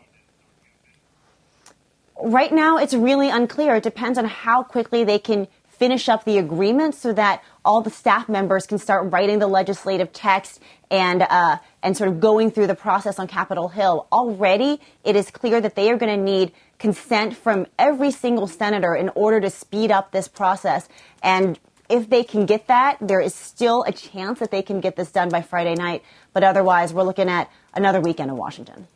[2.18, 3.74] Right now, it's really unclear.
[3.74, 7.90] It depends on how quickly they can finish up the agreement so that all the
[7.90, 12.68] staff members can start writing the legislative text and uh, and sort of going through
[12.68, 14.07] the process on Capitol Hill.
[14.12, 18.94] Already, it is clear that they are going to need consent from every single senator
[18.94, 20.88] in order to speed up this process.
[21.22, 24.96] And if they can get that, there is still a chance that they can get
[24.96, 26.02] this done by Friday night.
[26.33, 28.87] But otherwise, we're looking at another weekend in Washington.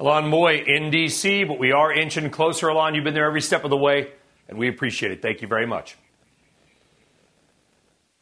[0.00, 2.94] Ylan Mui in D.C., but we are inching closer, Ylan.
[2.94, 4.08] You've been there every step of the way,
[4.48, 5.22] and we appreciate it.
[5.22, 5.96] Thank you very much.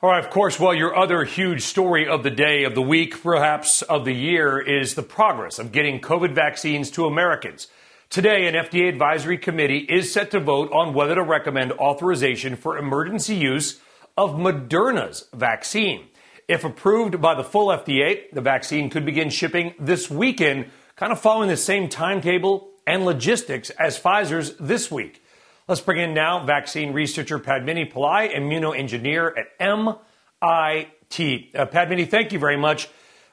[0.04, 3.22] All right, of course, well, your other huge story of the day, of the week,
[3.22, 7.68] perhaps of the year, is the progress of getting COVID vaccines to Americans.
[8.10, 12.76] Today, an FDA advisory committee is set to vote on whether to recommend authorization for
[12.76, 13.78] emergency use
[14.18, 16.08] of Moderna's vaccine.
[16.48, 21.20] If approved by the full FDA, the vaccine could begin shipping this weekend kind of
[21.20, 25.21] following the same timetable and logistics as Pfizer's this week.
[25.68, 31.50] Let's bring in now vaccine researcher Padmini Pillai, immunoengineer at MIT.
[31.54, 32.88] Uh, Padmini, thank you very much.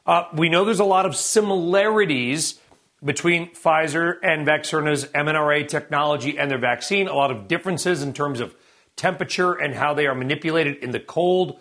[0.05, 2.59] Uh, we know there's a lot of similarities
[3.03, 8.41] between Pfizer and Moderna's mRNA technology and their vaccine, a lot of differences in terms
[8.41, 8.55] of
[8.95, 11.59] temperature and how they are manipulated in the cold.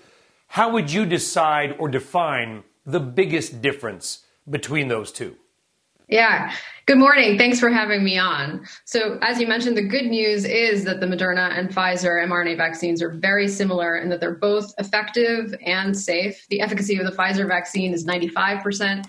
[0.48, 5.36] How would you decide or define the biggest difference between those two?
[6.08, 6.54] Yeah.
[6.86, 7.36] Good morning.
[7.36, 8.66] Thanks for having me on.
[8.86, 13.02] So, as you mentioned, the good news is that the Moderna and Pfizer mRNA vaccines
[13.02, 16.46] are very similar and that they're both effective and safe.
[16.48, 19.04] The efficacy of the Pfizer vaccine is 95%.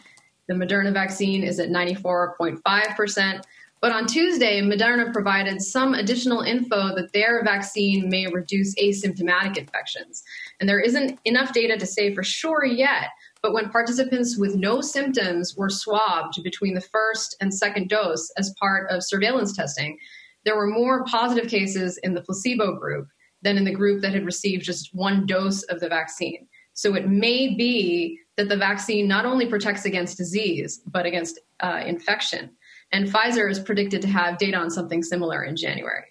[0.48, 3.44] The Moderna vaccine is at 94.5%.
[3.82, 10.22] But on Tuesday, Moderna provided some additional info that their vaccine may reduce asymptomatic infections.
[10.60, 13.06] And there isn't enough data to say for sure yet,
[13.42, 18.54] but when participants with no symptoms were swabbed between the first and second dose as
[18.60, 19.98] part of surveillance testing,
[20.46, 23.08] there were more positive cases in the placebo group
[23.42, 26.48] than in the group that had received just one dose of the vaccine.
[26.74, 31.82] So it may be that the vaccine not only protects against disease, but against uh,
[31.86, 32.52] infection.
[32.92, 36.06] And Pfizer is predicted to have data on something similar in January.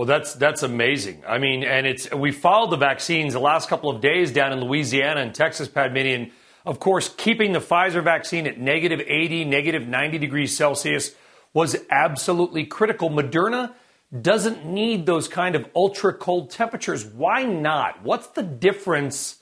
[0.00, 1.24] Well, that's that's amazing.
[1.28, 4.64] I mean, and it's we followed the vaccines the last couple of days down in
[4.64, 6.30] Louisiana and Texas, Padmini, and
[6.64, 11.14] of course, keeping the Pfizer vaccine at negative 80, negative 90 degrees Celsius
[11.52, 13.10] was absolutely critical.
[13.10, 13.74] Moderna
[14.22, 17.04] doesn't need those kind of ultra cold temperatures.
[17.04, 18.02] Why not?
[18.02, 19.36] What's the difference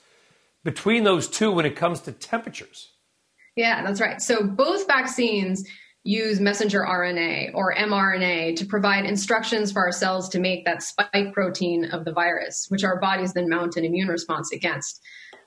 [0.65, 2.91] between those two when it comes to temperatures?
[3.55, 4.21] Yeah, that's right.
[4.21, 5.65] So both vaccines
[6.03, 11.33] use messenger RNA or mRNA to provide instructions for our cells to make that spike
[11.33, 15.01] protein of the virus, which our bodies then mount an immune response against.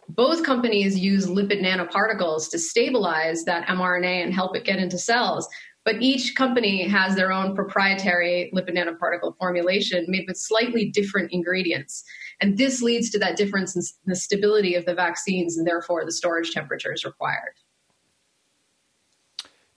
[0.08, 5.48] Both companies use lipid nanoparticles to stabilize that mRNA and help it get into cells.
[5.84, 12.04] But each company has their own proprietary lipid nanoparticle formulation made with slightly different ingredients.
[12.40, 16.12] And this leads to that difference in the stability of the vaccines and therefore the
[16.12, 17.54] storage temperatures required.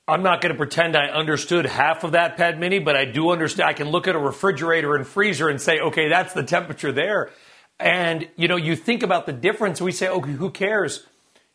[0.08, 3.70] I'm not going to pretend I understood half of that, Padmini, but I do understand.
[3.70, 7.32] I can look at a refrigerator and freezer and say, okay, that's the temperature there.
[7.80, 9.82] And, you know, you think about the difference.
[9.82, 11.08] We say, okay, who cares?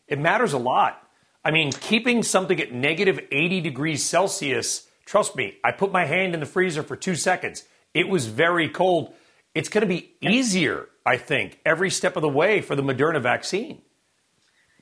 [0.07, 1.01] It matters a lot.
[1.45, 6.33] I mean, keeping something at negative 80 degrees Celsius, trust me, I put my hand
[6.33, 7.63] in the freezer for two seconds.
[7.93, 9.13] It was very cold.
[9.55, 13.21] It's going to be easier, I think, every step of the way for the Moderna
[13.21, 13.81] vaccine.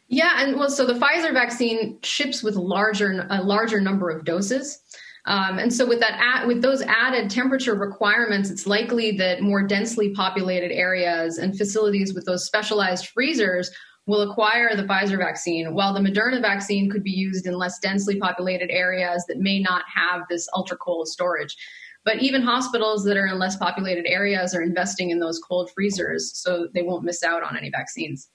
[0.10, 4.80] Yeah, and well, so the Pfizer vaccine ships with larger a larger number of doses.
[5.26, 10.10] Um, and so with that, with those added temperature requirements, it's likely that more densely
[10.16, 13.70] populated areas and facilities with those specialized freezers
[14.08, 18.18] will acquire the Pfizer vaccine, while the Moderna vaccine could be used in less densely
[18.18, 21.56] populated areas that may not have this ultra cold storage.
[22.04, 26.32] But even hospitals that are in less populated areas are investing in those cold freezers
[26.34, 28.30] so they won't miss out on any vaccines.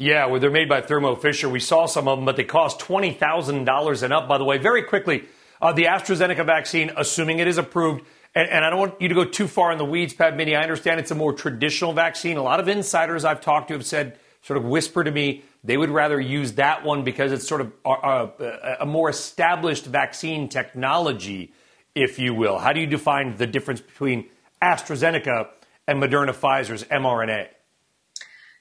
[0.00, 1.48] Yeah, well, they're made by Thermo Fisher.
[1.48, 4.56] We saw some of them, but they cost $20,000 and up, by the way.
[4.56, 5.24] Very quickly,
[5.60, 9.14] uh, the AstraZeneca vaccine, assuming it is approved, and, and, I don't want you to
[9.16, 10.56] go too far in the weeds, Padmini.
[10.56, 12.36] I understand it's a more traditional vaccine.
[12.36, 15.76] A lot of insiders I've talked to have said, sort of whisper to me, they
[15.76, 20.48] would rather use that one because it's sort of a, a, a more established vaccine
[20.48, 21.52] technology,
[21.96, 22.58] if you will.
[22.60, 24.28] How do you define the difference between
[24.62, 25.48] AstraZeneca
[25.88, 27.48] and Moderna Pfizer's mRNA?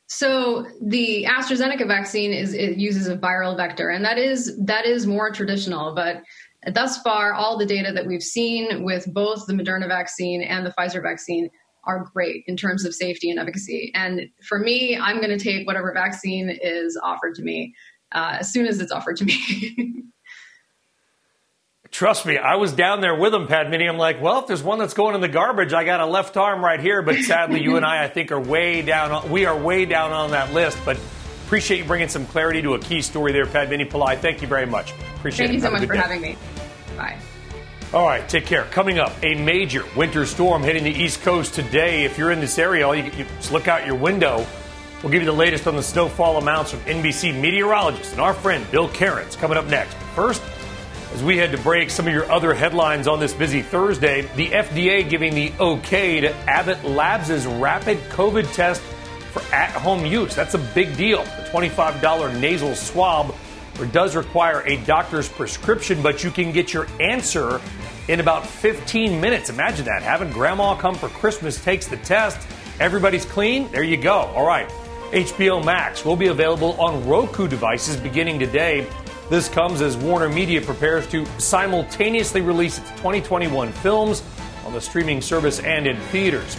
[0.08, 5.06] So the AstraZeneca vaccine is it uses a viral vector, and that is that is
[5.06, 5.94] more traditional.
[5.94, 6.24] But
[6.74, 10.72] thus far, all the data that we've seen with both the Moderna vaccine and the
[10.72, 11.50] Pfizer vaccine
[11.84, 13.92] are great in terms of safety and efficacy.
[13.96, 17.74] And for me, I'm going to take whatever vaccine is offered to me
[18.14, 20.04] uh, as soon as it's offered to me.
[21.92, 23.88] Trust me, I was down there with him, Padmini.
[23.88, 26.36] I'm like, well, if there's one that's going in the garbage, I got a left
[26.38, 27.02] arm right here.
[27.02, 29.12] But sadly, you and I, I think, are way down.
[29.12, 30.78] On, we are way down on that list.
[30.86, 31.00] But
[31.46, 34.20] appreciate you bringing some clarity to a key story there, Padmini Pillai.
[34.20, 34.94] Thank you very much.
[35.16, 35.62] Appreciate Thank it.
[35.62, 36.00] Thank you so much for day.
[36.00, 36.38] having me.
[36.98, 37.18] Bye.
[37.94, 38.66] All right, take care.
[38.66, 42.04] Coming up, a major winter storm hitting the East Coast today.
[42.04, 44.46] If you're in this area, all you, you just look out your window.
[45.02, 48.70] We'll give you the latest on the snowfall amounts from NBC meteorologist and our friend
[48.72, 49.94] Bill Karins coming up next.
[50.16, 50.42] First,
[51.14, 54.50] as we head to break, some of your other headlines on this busy Thursday the
[54.50, 58.82] FDA giving the okay to Abbott Labs' rapid COVID test
[59.32, 60.36] for at home use.
[60.36, 61.24] That's a big deal.
[61.24, 63.34] The $25 nasal swab
[63.92, 67.62] does require a doctor's prescription, but you can get your answer
[68.08, 69.50] in about 15 minutes.
[69.50, 70.02] Imagine that.
[70.02, 72.48] Having grandma come for Christmas takes the test.
[72.80, 73.72] Everybody's clean.
[73.72, 74.14] There you go.
[74.14, 74.70] All right.
[75.12, 78.88] HBO Max will be available on Roku devices beginning today.
[79.30, 84.24] This comes as Warner Media prepares to simultaneously release its 2021 films
[84.66, 86.56] on the streaming service and in theaters.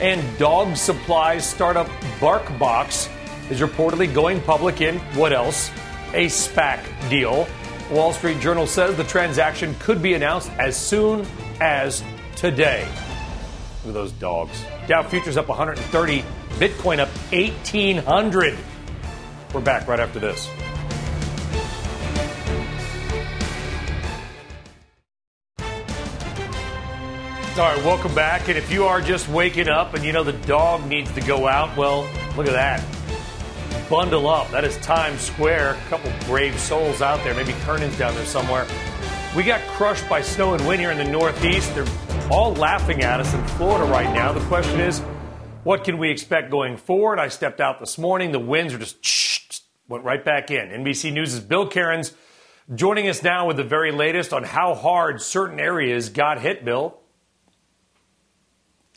[0.00, 1.88] And dog supplies startup
[2.20, 3.10] BarkBox
[3.50, 5.68] is reportedly going public in what else?
[6.12, 7.48] A SPAC deal.
[7.90, 11.26] Wall Street Journal says the transaction could be announced as soon
[11.60, 12.04] as
[12.36, 12.86] today.
[13.84, 14.64] Look at those dogs.
[14.86, 18.56] Dow futures up 130, Bitcoin up 1800.
[19.52, 20.48] We're back right after this.
[27.52, 28.48] All right, welcome back.
[28.48, 31.46] And if you are just waking up and you know the dog needs to go
[31.46, 32.82] out, well, look at that.
[33.90, 34.50] Bundle up.
[34.52, 35.74] That is Times Square.
[35.74, 37.34] A couple brave souls out there.
[37.34, 38.66] Maybe Kernen's down there somewhere.
[39.36, 41.74] We got crushed by snow and wind here in the Northeast.
[41.74, 41.84] They're
[42.30, 44.32] all laughing at us in Florida right now.
[44.32, 45.00] The question is,
[45.62, 47.18] what can we expect going forward?
[47.18, 48.32] I stepped out this morning.
[48.32, 50.70] The winds are just went right back in.
[50.70, 52.14] NBC News' is Bill Karins
[52.74, 56.98] joining us now with the very latest on how hard certain areas got hit, Bill.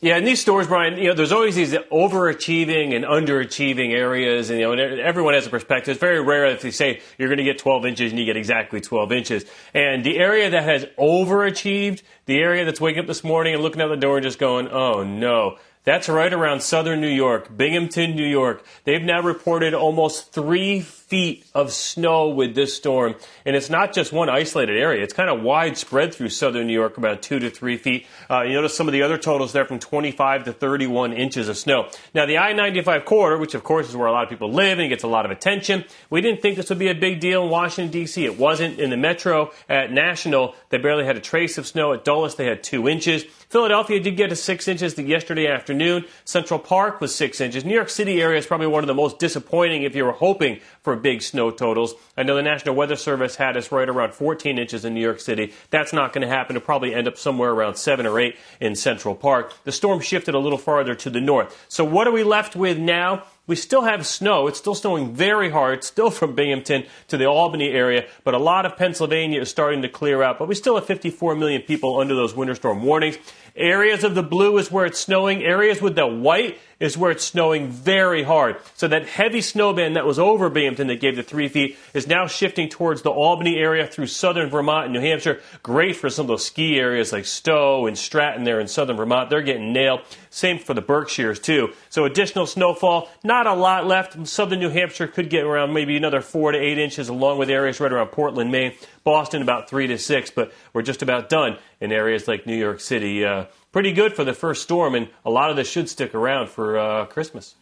[0.02, 4.60] Yeah, in these stores, Brian, you know, there's always these overachieving and underachieving areas, and
[4.60, 5.92] you know, and everyone has a perspective.
[5.92, 8.36] It's very rare if you say you're going to get 12 inches and you get
[8.36, 9.46] exactly 12 inches.
[9.72, 13.80] And the area that has overachieved, the area that's waking up this morning and looking
[13.80, 15.56] out the door and just going, "Oh no,"
[15.86, 18.64] that's right around southern New York, Binghamton, New York.
[18.82, 23.14] They've now reported almost three feet of snow with this storm.
[23.44, 25.04] And it's not just one isolated area.
[25.04, 28.06] It's kind of widespread through southern New York, about two to three feet.
[28.28, 31.56] Uh, you notice some of the other totals there from 25 to 31 inches of
[31.56, 31.88] snow.
[32.12, 34.88] Now, the I-95 corridor, which of course is where a lot of people live and
[34.88, 37.50] gets a lot of attention, we didn't think this would be a big deal in
[37.50, 38.24] Washington, D.C.
[38.24, 38.80] It wasn't.
[38.80, 41.92] In the metro at National, they barely had a trace of snow.
[41.92, 43.24] At Dulles, they had two inches.
[43.48, 46.04] Philadelphia did get to six inches yesterday afternoon.
[46.24, 47.64] Central Park was six inches.
[47.64, 50.60] New York City area is probably one of the most disappointing if you were hoping
[50.82, 51.94] for big snow totals.
[52.16, 55.20] I know the National Weather Service had us right around 14 inches in New York
[55.20, 55.52] City.
[55.70, 56.56] That's not going to happen.
[56.56, 59.54] It'll probably end up somewhere around 7 or 8 in Central Park.
[59.62, 61.66] The storm shifted a little farther to the north.
[61.68, 63.24] So what are we left with now?
[63.46, 64.48] We still have snow.
[64.48, 68.66] It's still snowing very hard, still from Binghamton to the Albany area, but a lot
[68.66, 70.38] of Pennsylvania is starting to clear out.
[70.38, 73.18] But we still have 54 million people under those winter storm warnings.
[73.56, 75.42] Areas of the blue is where it's snowing.
[75.42, 78.56] Areas with the white is where it's snowing very hard.
[78.74, 82.06] So that heavy snow band that was over Binghamton that gave the three feet is
[82.06, 85.40] now shifting towards the Albany area through southern Vermont and New Hampshire.
[85.62, 89.30] Great for some of those ski areas like Stowe and Stratton there in southern Vermont.
[89.30, 90.00] They're getting nailed.
[90.28, 91.72] Same for the Berkshires too.
[91.88, 94.26] So additional snowfall, not a lot left.
[94.26, 97.80] Southern New Hampshire could get around maybe another four to eight inches along with areas
[97.80, 98.74] right around Portland, Maine.
[99.02, 102.80] Boston about three to six, but we're just about done in areas like New York
[102.80, 103.24] City.
[103.24, 106.48] Uh, pretty good for the first storm, and a lot of this should stick around
[106.48, 107.54] for uh, Christmas.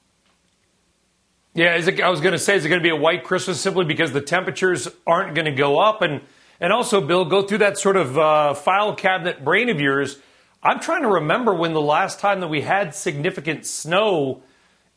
[1.54, 3.60] Yeah, it, I was going to say, is it going to be a white Christmas
[3.60, 6.02] simply because the temperatures aren't going to go up?
[6.02, 6.20] And,
[6.60, 10.18] and also, Bill, go through that sort of uh, file cabinet brain of yours.
[10.62, 14.42] I'm trying to remember when the last time that we had significant snow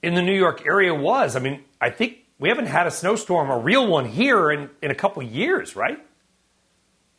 [0.01, 1.35] in the New York area was.
[1.35, 4.89] I mean, I think we haven't had a snowstorm, a real one here, in, in
[4.89, 5.99] a couple years, right?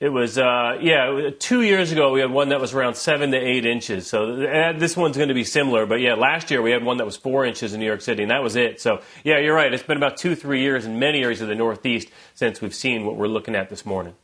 [0.00, 3.36] It was, uh, yeah, two years ago we had one that was around seven to
[3.36, 4.06] eight inches.
[4.06, 5.86] So this one's going to be similar.
[5.86, 8.22] But yeah, last year we had one that was four inches in New York City,
[8.22, 8.80] and that was it.
[8.80, 9.72] So yeah, you're right.
[9.74, 13.04] It's been about two, three years in many areas of the Northeast since we've seen
[13.04, 14.14] what we're looking at this morning.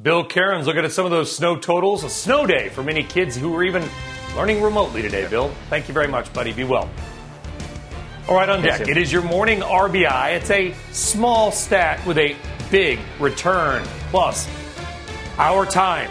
[0.00, 2.04] Bill Karins looking at some of those snow totals.
[2.04, 3.86] A snow day for many kids who are even
[4.34, 5.52] learning remotely today, Bill.
[5.68, 6.52] Thank you very much, buddy.
[6.52, 6.88] Be well.
[8.28, 10.36] All right, on deck, it is your morning RBI.
[10.36, 12.36] It's a small stat with a
[12.70, 13.82] big return.
[14.10, 14.48] Plus,
[15.36, 16.08] our time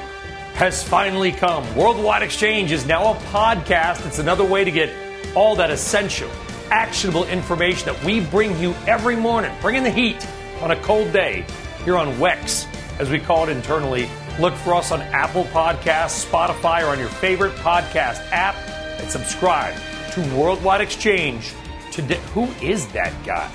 [0.56, 1.64] has finally come.
[1.78, 4.06] Worldwide Exchange is now a podcast.
[4.06, 4.90] It's another way to get
[5.34, 6.30] all that essential,
[6.72, 10.28] actionable information that we bring you every morning, Bring in the heat
[10.62, 11.46] on a cold day
[11.86, 12.68] here on WEX,
[13.00, 14.10] as we call it internally.
[14.42, 18.56] Look for us on Apple Podcasts, Spotify, or on your favorite podcast app,
[19.00, 19.74] and subscribe
[20.12, 21.54] to Worldwide Exchange
[22.02, 22.20] today.
[22.34, 23.50] Who is that guy?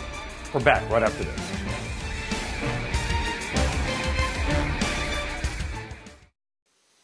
[0.52, 1.40] We're back right after this.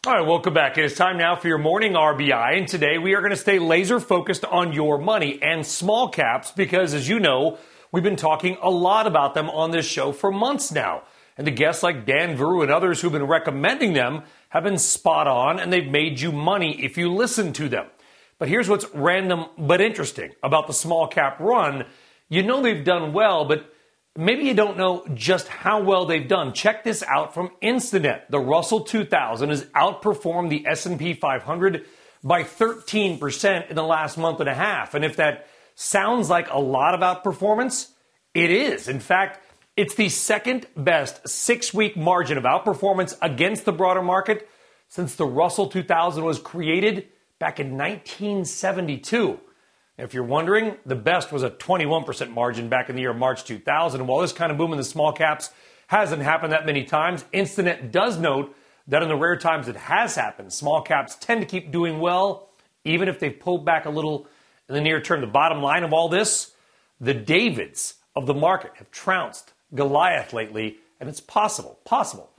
[0.07, 0.79] All right, welcome back.
[0.79, 3.59] It is time now for your morning RBI, and today we are going to stay
[3.59, 7.59] laser focused on your money and small caps because, as you know,
[7.93, 11.03] we've been talking a lot about them on this show for months now.
[11.37, 15.27] And the guests like Dan Veru and others who've been recommending them have been spot
[15.27, 17.87] on, and they've made you money if you listen to them.
[18.41, 21.85] But here's what's random but interesting about the small cap run.
[22.31, 23.71] You know they've done well, but
[24.17, 26.55] maybe you don't know just how well they've done.
[26.55, 28.23] Check this out from Instinet.
[28.31, 31.85] The Russell 2000 has outperformed the S&P 500
[32.25, 34.95] by 13% in the last month and a half.
[34.95, 37.91] And if that sounds like a lot of outperformance,
[38.33, 38.89] it is.
[38.89, 39.39] In fact,
[39.77, 44.49] it's the second best six week margin of outperformance against the broader market
[44.89, 47.07] since the Russell 2000 was created
[47.41, 49.41] back in 1972.
[49.99, 54.07] If you're wondering, the best was a 21% margin back in the year March 2000.
[54.07, 55.51] While this kind of boom in the small caps
[55.89, 58.55] hasn't happened that many times, Instinet does note
[58.87, 62.51] that in the rare times it has happened, small caps tend to keep doing well,
[62.85, 64.27] even if they've pulled back a little
[64.69, 65.21] in the near term.
[65.21, 66.53] The bottom line of all this
[67.01, 72.31] the Davids of the market have trounced Goliath lately, and it's possible, possible,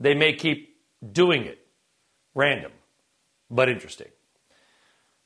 [0.00, 0.76] they may keep
[1.12, 1.58] doing it.
[2.34, 2.72] Random,
[3.50, 4.08] but interesting.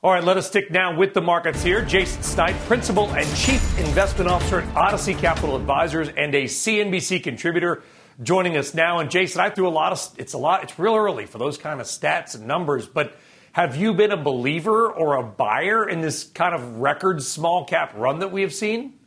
[0.03, 1.83] All right, let us stick now with the markets here.
[1.83, 7.81] Jason Snipe, Principal and Chief Investment Officer at Odyssey Capital Advisors and a CNBC contributor
[8.21, 8.99] joining us now.
[8.99, 11.57] And Jason, I threw a lot of, it's a lot, it's real early for those
[11.57, 13.15] kind of stats and numbers, but
[13.53, 17.93] have you been a believer or a buyer in this kind of record small cap
[17.95, 18.99] run that we have seen?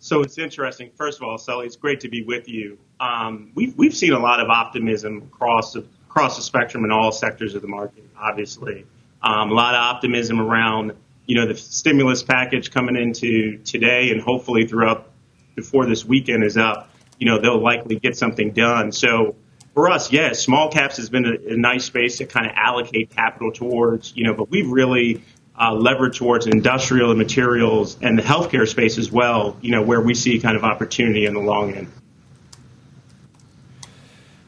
[0.00, 0.90] So it's interesting.
[0.96, 2.76] First of all, Sully, it's great to be with you.
[3.00, 7.54] Um, we've we've seen a lot of optimism across across the spectrum in all sectors
[7.54, 8.04] of the market.
[8.20, 8.84] Obviously,
[9.24, 10.92] um, a lot of optimism around
[11.26, 15.10] you know the stimulus package coming into today and hopefully throughout
[15.56, 16.90] before this weekend is up.
[17.18, 18.92] You know they'll likely get something done.
[18.92, 19.34] So
[19.72, 22.52] for us, yes, yeah, small caps has been a, a nice space to kind of
[22.54, 24.14] allocate capital towards.
[24.14, 25.22] You know, but we've really
[25.58, 30.00] uh, levered towards industrial and materials and the healthcare space as well, you know, where
[30.00, 31.90] we see kind of opportunity in the long end.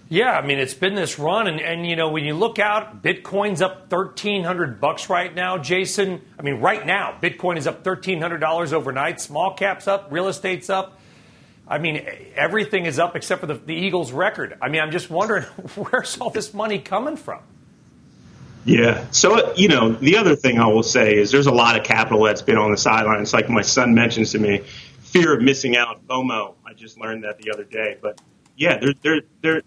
[0.09, 3.03] Yeah, I mean it's been this run, and, and you know when you look out,
[3.03, 6.23] Bitcoin's up thirteen hundred bucks right now, Jason.
[6.39, 9.21] I mean right now, Bitcoin is up thirteen hundred dollars overnight.
[9.21, 11.01] Small caps up, real estate's up.
[11.67, 14.57] I mean everything is up except for the, the Eagles' record.
[14.63, 15.43] I mean I'm just wondering
[15.75, 17.41] where's all this money coming from?
[18.67, 19.07] Yeah.
[19.13, 22.25] So, you know, the other thing I will say is there's a lot of capital
[22.25, 23.33] that's been on the sidelines.
[23.33, 24.59] Like my son mentions to me,
[25.01, 26.55] fear of missing out, FOMO.
[26.67, 27.97] I just learned that the other day.
[28.03, 28.21] But
[28.57, 29.63] yeah, there, there, there,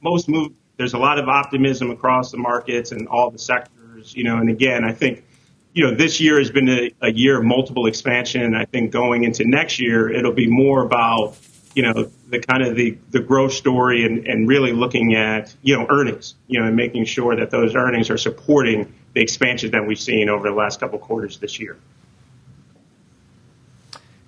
[0.00, 4.24] most move, there's a lot of optimism across the markets and all the sectors, you
[4.24, 5.24] know, and again, I think,
[5.72, 8.54] you know, this year has been a, a year of multiple expansion.
[8.54, 11.36] I think going into next year, it'll be more about
[11.78, 15.76] you know, the kind of the, the growth story and, and really looking at, you
[15.76, 19.86] know, earnings, you know, and making sure that those earnings are supporting the expansion that
[19.86, 21.76] we've seen over the last couple quarters this year.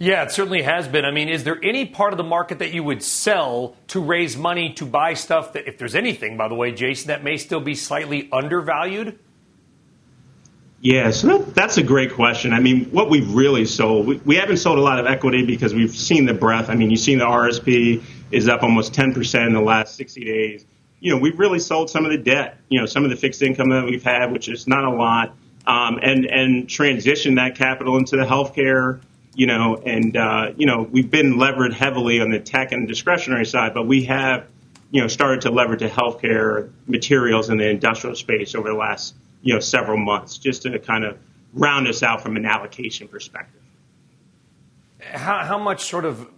[0.03, 1.05] Yeah, it certainly has been.
[1.05, 4.35] I mean, is there any part of the market that you would sell to raise
[4.35, 7.61] money to buy stuff that, if there's anything, by the way, Jason, that may still
[7.61, 9.19] be slightly undervalued?
[10.81, 12.55] Yeah, so that, that's a great question.
[12.55, 15.75] I mean, what we've really sold, we, we haven't sold a lot of equity because
[15.75, 16.71] we've seen the breadth.
[16.71, 20.65] I mean, you've seen the RSP is up almost 10% in the last 60 days.
[21.01, 23.43] You know, we've really sold some of the debt, you know, some of the fixed
[23.43, 25.37] income that we've had, which is not a lot,
[25.67, 29.03] um, and, and transition that capital into the healthcare,
[29.35, 33.47] you know, and, uh, you know, we've been levered heavily on the tech and discretionary
[33.47, 34.47] side, but we have,
[34.91, 39.15] you know, started to lever to healthcare materials in the industrial space over the last
[39.43, 41.19] you know, several months, just to kind of
[41.55, 43.61] round us out from an allocation perspective.
[45.01, 46.29] How, how much sort of,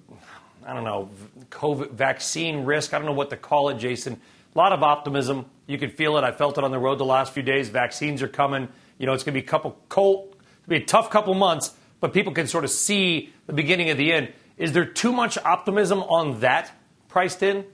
[0.64, 1.10] I don't know,
[1.50, 2.94] COVID vaccine risk?
[2.94, 4.20] I don't know what to call it, Jason.
[4.54, 5.46] A lot of optimism.
[5.66, 6.24] You could feel it.
[6.24, 7.68] I felt it on the road the last few days.
[7.70, 8.68] Vaccines are coming.
[8.98, 10.36] You know, it's going to be a couple cold,
[10.68, 11.72] be a tough couple months,
[12.02, 14.32] but people can sort of see the beginning of the end.
[14.58, 16.70] Is there too much optimism on that
[17.08, 17.64] priced in?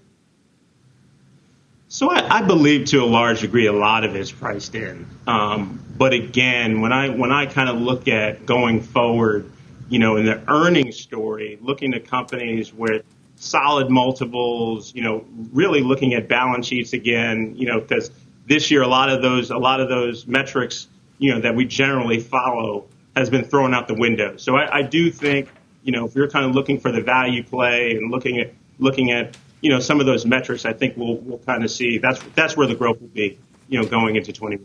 [1.88, 5.06] So I, I, believe to a large degree a lot of it is priced in.
[5.26, 9.50] Um, but again, when I when I kind of look at going forward,
[9.88, 13.06] you know, in the earnings story, looking at companies with
[13.36, 15.24] solid multiples, you know,
[15.54, 18.10] really looking at balance sheets again, you know, because
[18.46, 21.64] this year a lot of those a lot of those metrics, you know, that we
[21.64, 22.84] generally follow
[23.18, 24.36] has been thrown out the window.
[24.36, 25.48] So I, I do think,
[25.82, 29.10] you know, if you're kind of looking for the value play and looking at looking
[29.10, 32.22] at you know, some of those metrics, I think we'll we'll kind of see that's
[32.34, 33.38] that's where the growth will be,
[33.68, 34.64] you know, going into 21.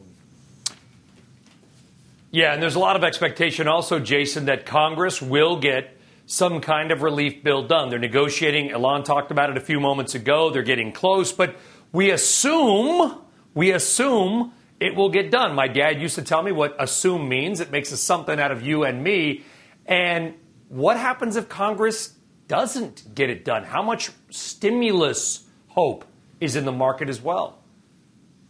[2.31, 5.95] Yeah, and there's a lot of expectation also, Jason, that Congress will get
[6.25, 7.89] some kind of relief bill done.
[7.89, 8.69] They're negotiating.
[8.69, 10.49] Ylan talked about it a few moments ago.
[10.49, 11.55] They're getting close, but
[11.91, 13.19] we assume
[13.53, 14.51] we assume
[14.83, 15.55] it will get done.
[15.55, 17.61] My dad used to tell me what assume means.
[17.61, 19.45] It makes a something out of you and me.
[19.85, 20.33] And
[20.67, 22.13] what happens if Congress
[22.49, 23.63] doesn't get it done?
[23.63, 26.03] How much stimulus hope
[26.41, 27.59] is in the market as well?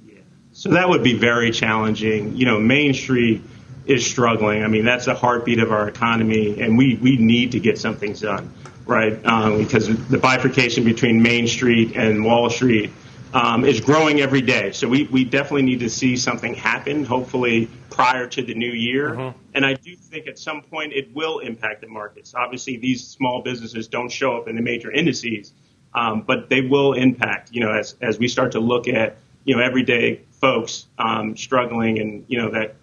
[0.03, 0.21] Yeah.
[0.53, 2.35] So that would be very challenging.
[2.35, 3.43] You know, Main Street
[3.85, 4.63] is struggling.
[4.63, 8.13] I mean, that's the heartbeat of our economy, and we, we need to get something
[8.13, 8.51] done,
[8.87, 9.23] right?
[9.23, 12.91] Um, because the bifurcation between Main Street and Wall Street
[13.33, 14.71] um, is growing every day.
[14.71, 19.09] So we, we definitely need to see something happen, hopefully prior to the new year.
[19.09, 19.39] Mm-hmm.
[19.55, 22.33] And I do think at some point it will impact the markets.
[22.35, 25.51] Obviously, these small businesses don't show up in the major indices,
[25.93, 29.55] um, but they will impact, you know, as, as we start to look at, you
[29.55, 32.75] know, everyday folks um, struggling and, you know, that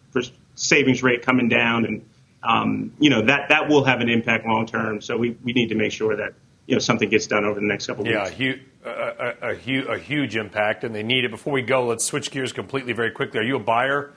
[0.55, 2.05] savings rate coming down and,
[2.42, 5.01] um, you know, that, that will have an impact long term.
[5.01, 6.34] So we, we need to make sure that,
[6.66, 8.38] you know, something gets done over the next couple of yeah, weeks.
[8.38, 8.55] Yeah,
[8.85, 11.31] a, a, hu- a huge impact, and they need it.
[11.31, 13.41] Before we go, let's switch gears completely very quickly.
[13.41, 14.12] Are you a buyer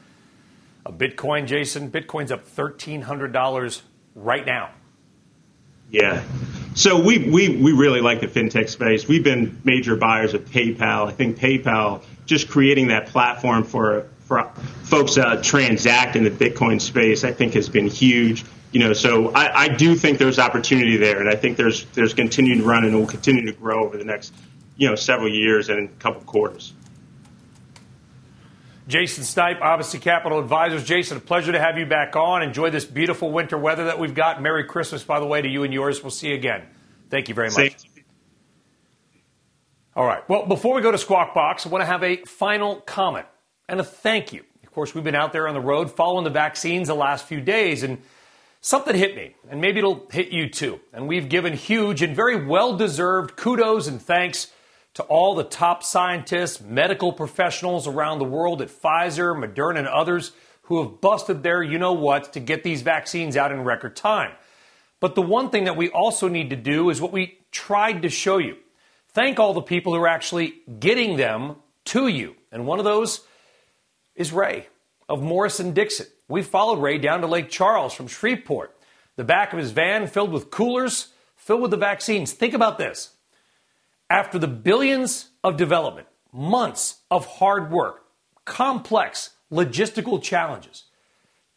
[0.86, 1.92] of Bitcoin, Jason?
[1.92, 3.82] Bitcoin's up $1,300
[4.16, 4.70] right now.
[5.90, 6.24] Yeah.
[6.76, 9.08] So we, we, we really like the fintech space.
[9.08, 11.08] We've been major buyers of PayPal.
[11.08, 14.50] I think PayPal just creating that platform for for
[14.84, 18.46] folks uh, transact in the Bitcoin space, I think has been huge.
[18.72, 22.14] You know, so I, I do think there's opportunity there, and I think there's there's
[22.14, 24.34] continued run and it will continue to grow over the next
[24.78, 26.74] you know several years and a couple quarters.
[28.88, 30.84] Jason Snipe, Odyssey Capital Advisors.
[30.84, 32.44] Jason, a pleasure to have you back on.
[32.44, 34.42] Enjoy this beautiful winter weather that we've got.
[34.42, 36.04] Merry Christmas, by the way, to you and yours.
[36.04, 36.64] We'll see you again.
[37.10, 37.56] Thank you very much.
[37.56, 38.04] Same.
[39.96, 40.28] All right.
[40.28, 43.28] Well, before we go to Squawk Box, I want to have a final comment
[43.70, 44.44] and a thank you.
[44.64, 47.40] Of course, we've been out there on the road following the vaccines the last few
[47.40, 48.02] days, and
[48.60, 50.80] something hit me, and maybe it'll hit you too.
[50.92, 54.52] And we've given huge and very well deserved kudos and thanks
[54.96, 60.32] to all the top scientists, medical professionals around the world at Pfizer, Moderna, and others
[60.64, 64.32] who have busted their you know what to get these vaccines out in record time.
[65.00, 68.10] But the one thing that we also need to do is what we tried to
[68.10, 68.58] show you.
[69.10, 72.36] Thank all the people who are actually getting them to you.
[72.52, 73.22] And one of those
[74.16, 74.68] is Ray
[75.10, 76.08] of Morrison Dixon.
[76.28, 78.76] We followed Ray down to Lake Charles from Shreveport.
[79.16, 82.32] The back of his van filled with coolers, filled with the vaccines.
[82.32, 83.12] Think about this.
[84.14, 88.06] After the billions of development, months of hard work,
[88.46, 90.84] complex logistical challenges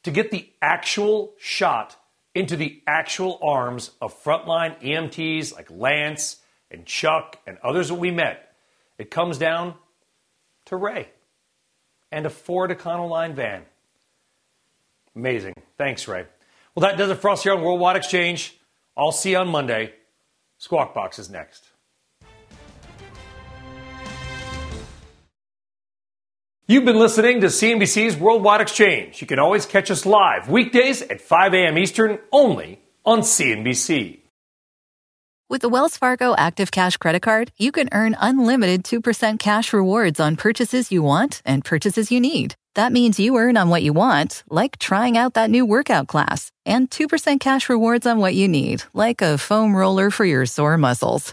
[0.05, 1.97] to get the actual shot
[2.35, 6.39] into the actual arms of frontline EMTs like Lance
[6.71, 8.55] and Chuck and others that we met,
[8.97, 9.75] it comes down
[10.65, 11.11] to Ray
[12.11, 13.65] and a Ford Econoline van.
[15.15, 15.53] Amazing.
[15.77, 16.25] Thanks, Ray.
[16.75, 18.59] Well, that does it for us here on Worldwide Exchange.
[18.97, 19.93] I'll see you on Monday.
[20.57, 21.69] Squawk Box is next.
[26.69, 29.21] You've been listening to CNBC's Worldwide Exchange.
[29.21, 31.79] You can always catch us live weekdays at 5 a.m.
[31.79, 34.19] Eastern only on CNBC.
[35.49, 40.19] With the Wells Fargo Active Cash Credit Card, you can earn unlimited 2% cash rewards
[40.19, 42.57] on purchases you want and purchases you need.
[42.75, 46.51] That means you earn on what you want, like trying out that new workout class,
[46.65, 50.77] and 2% cash rewards on what you need, like a foam roller for your sore
[50.77, 51.33] muscles.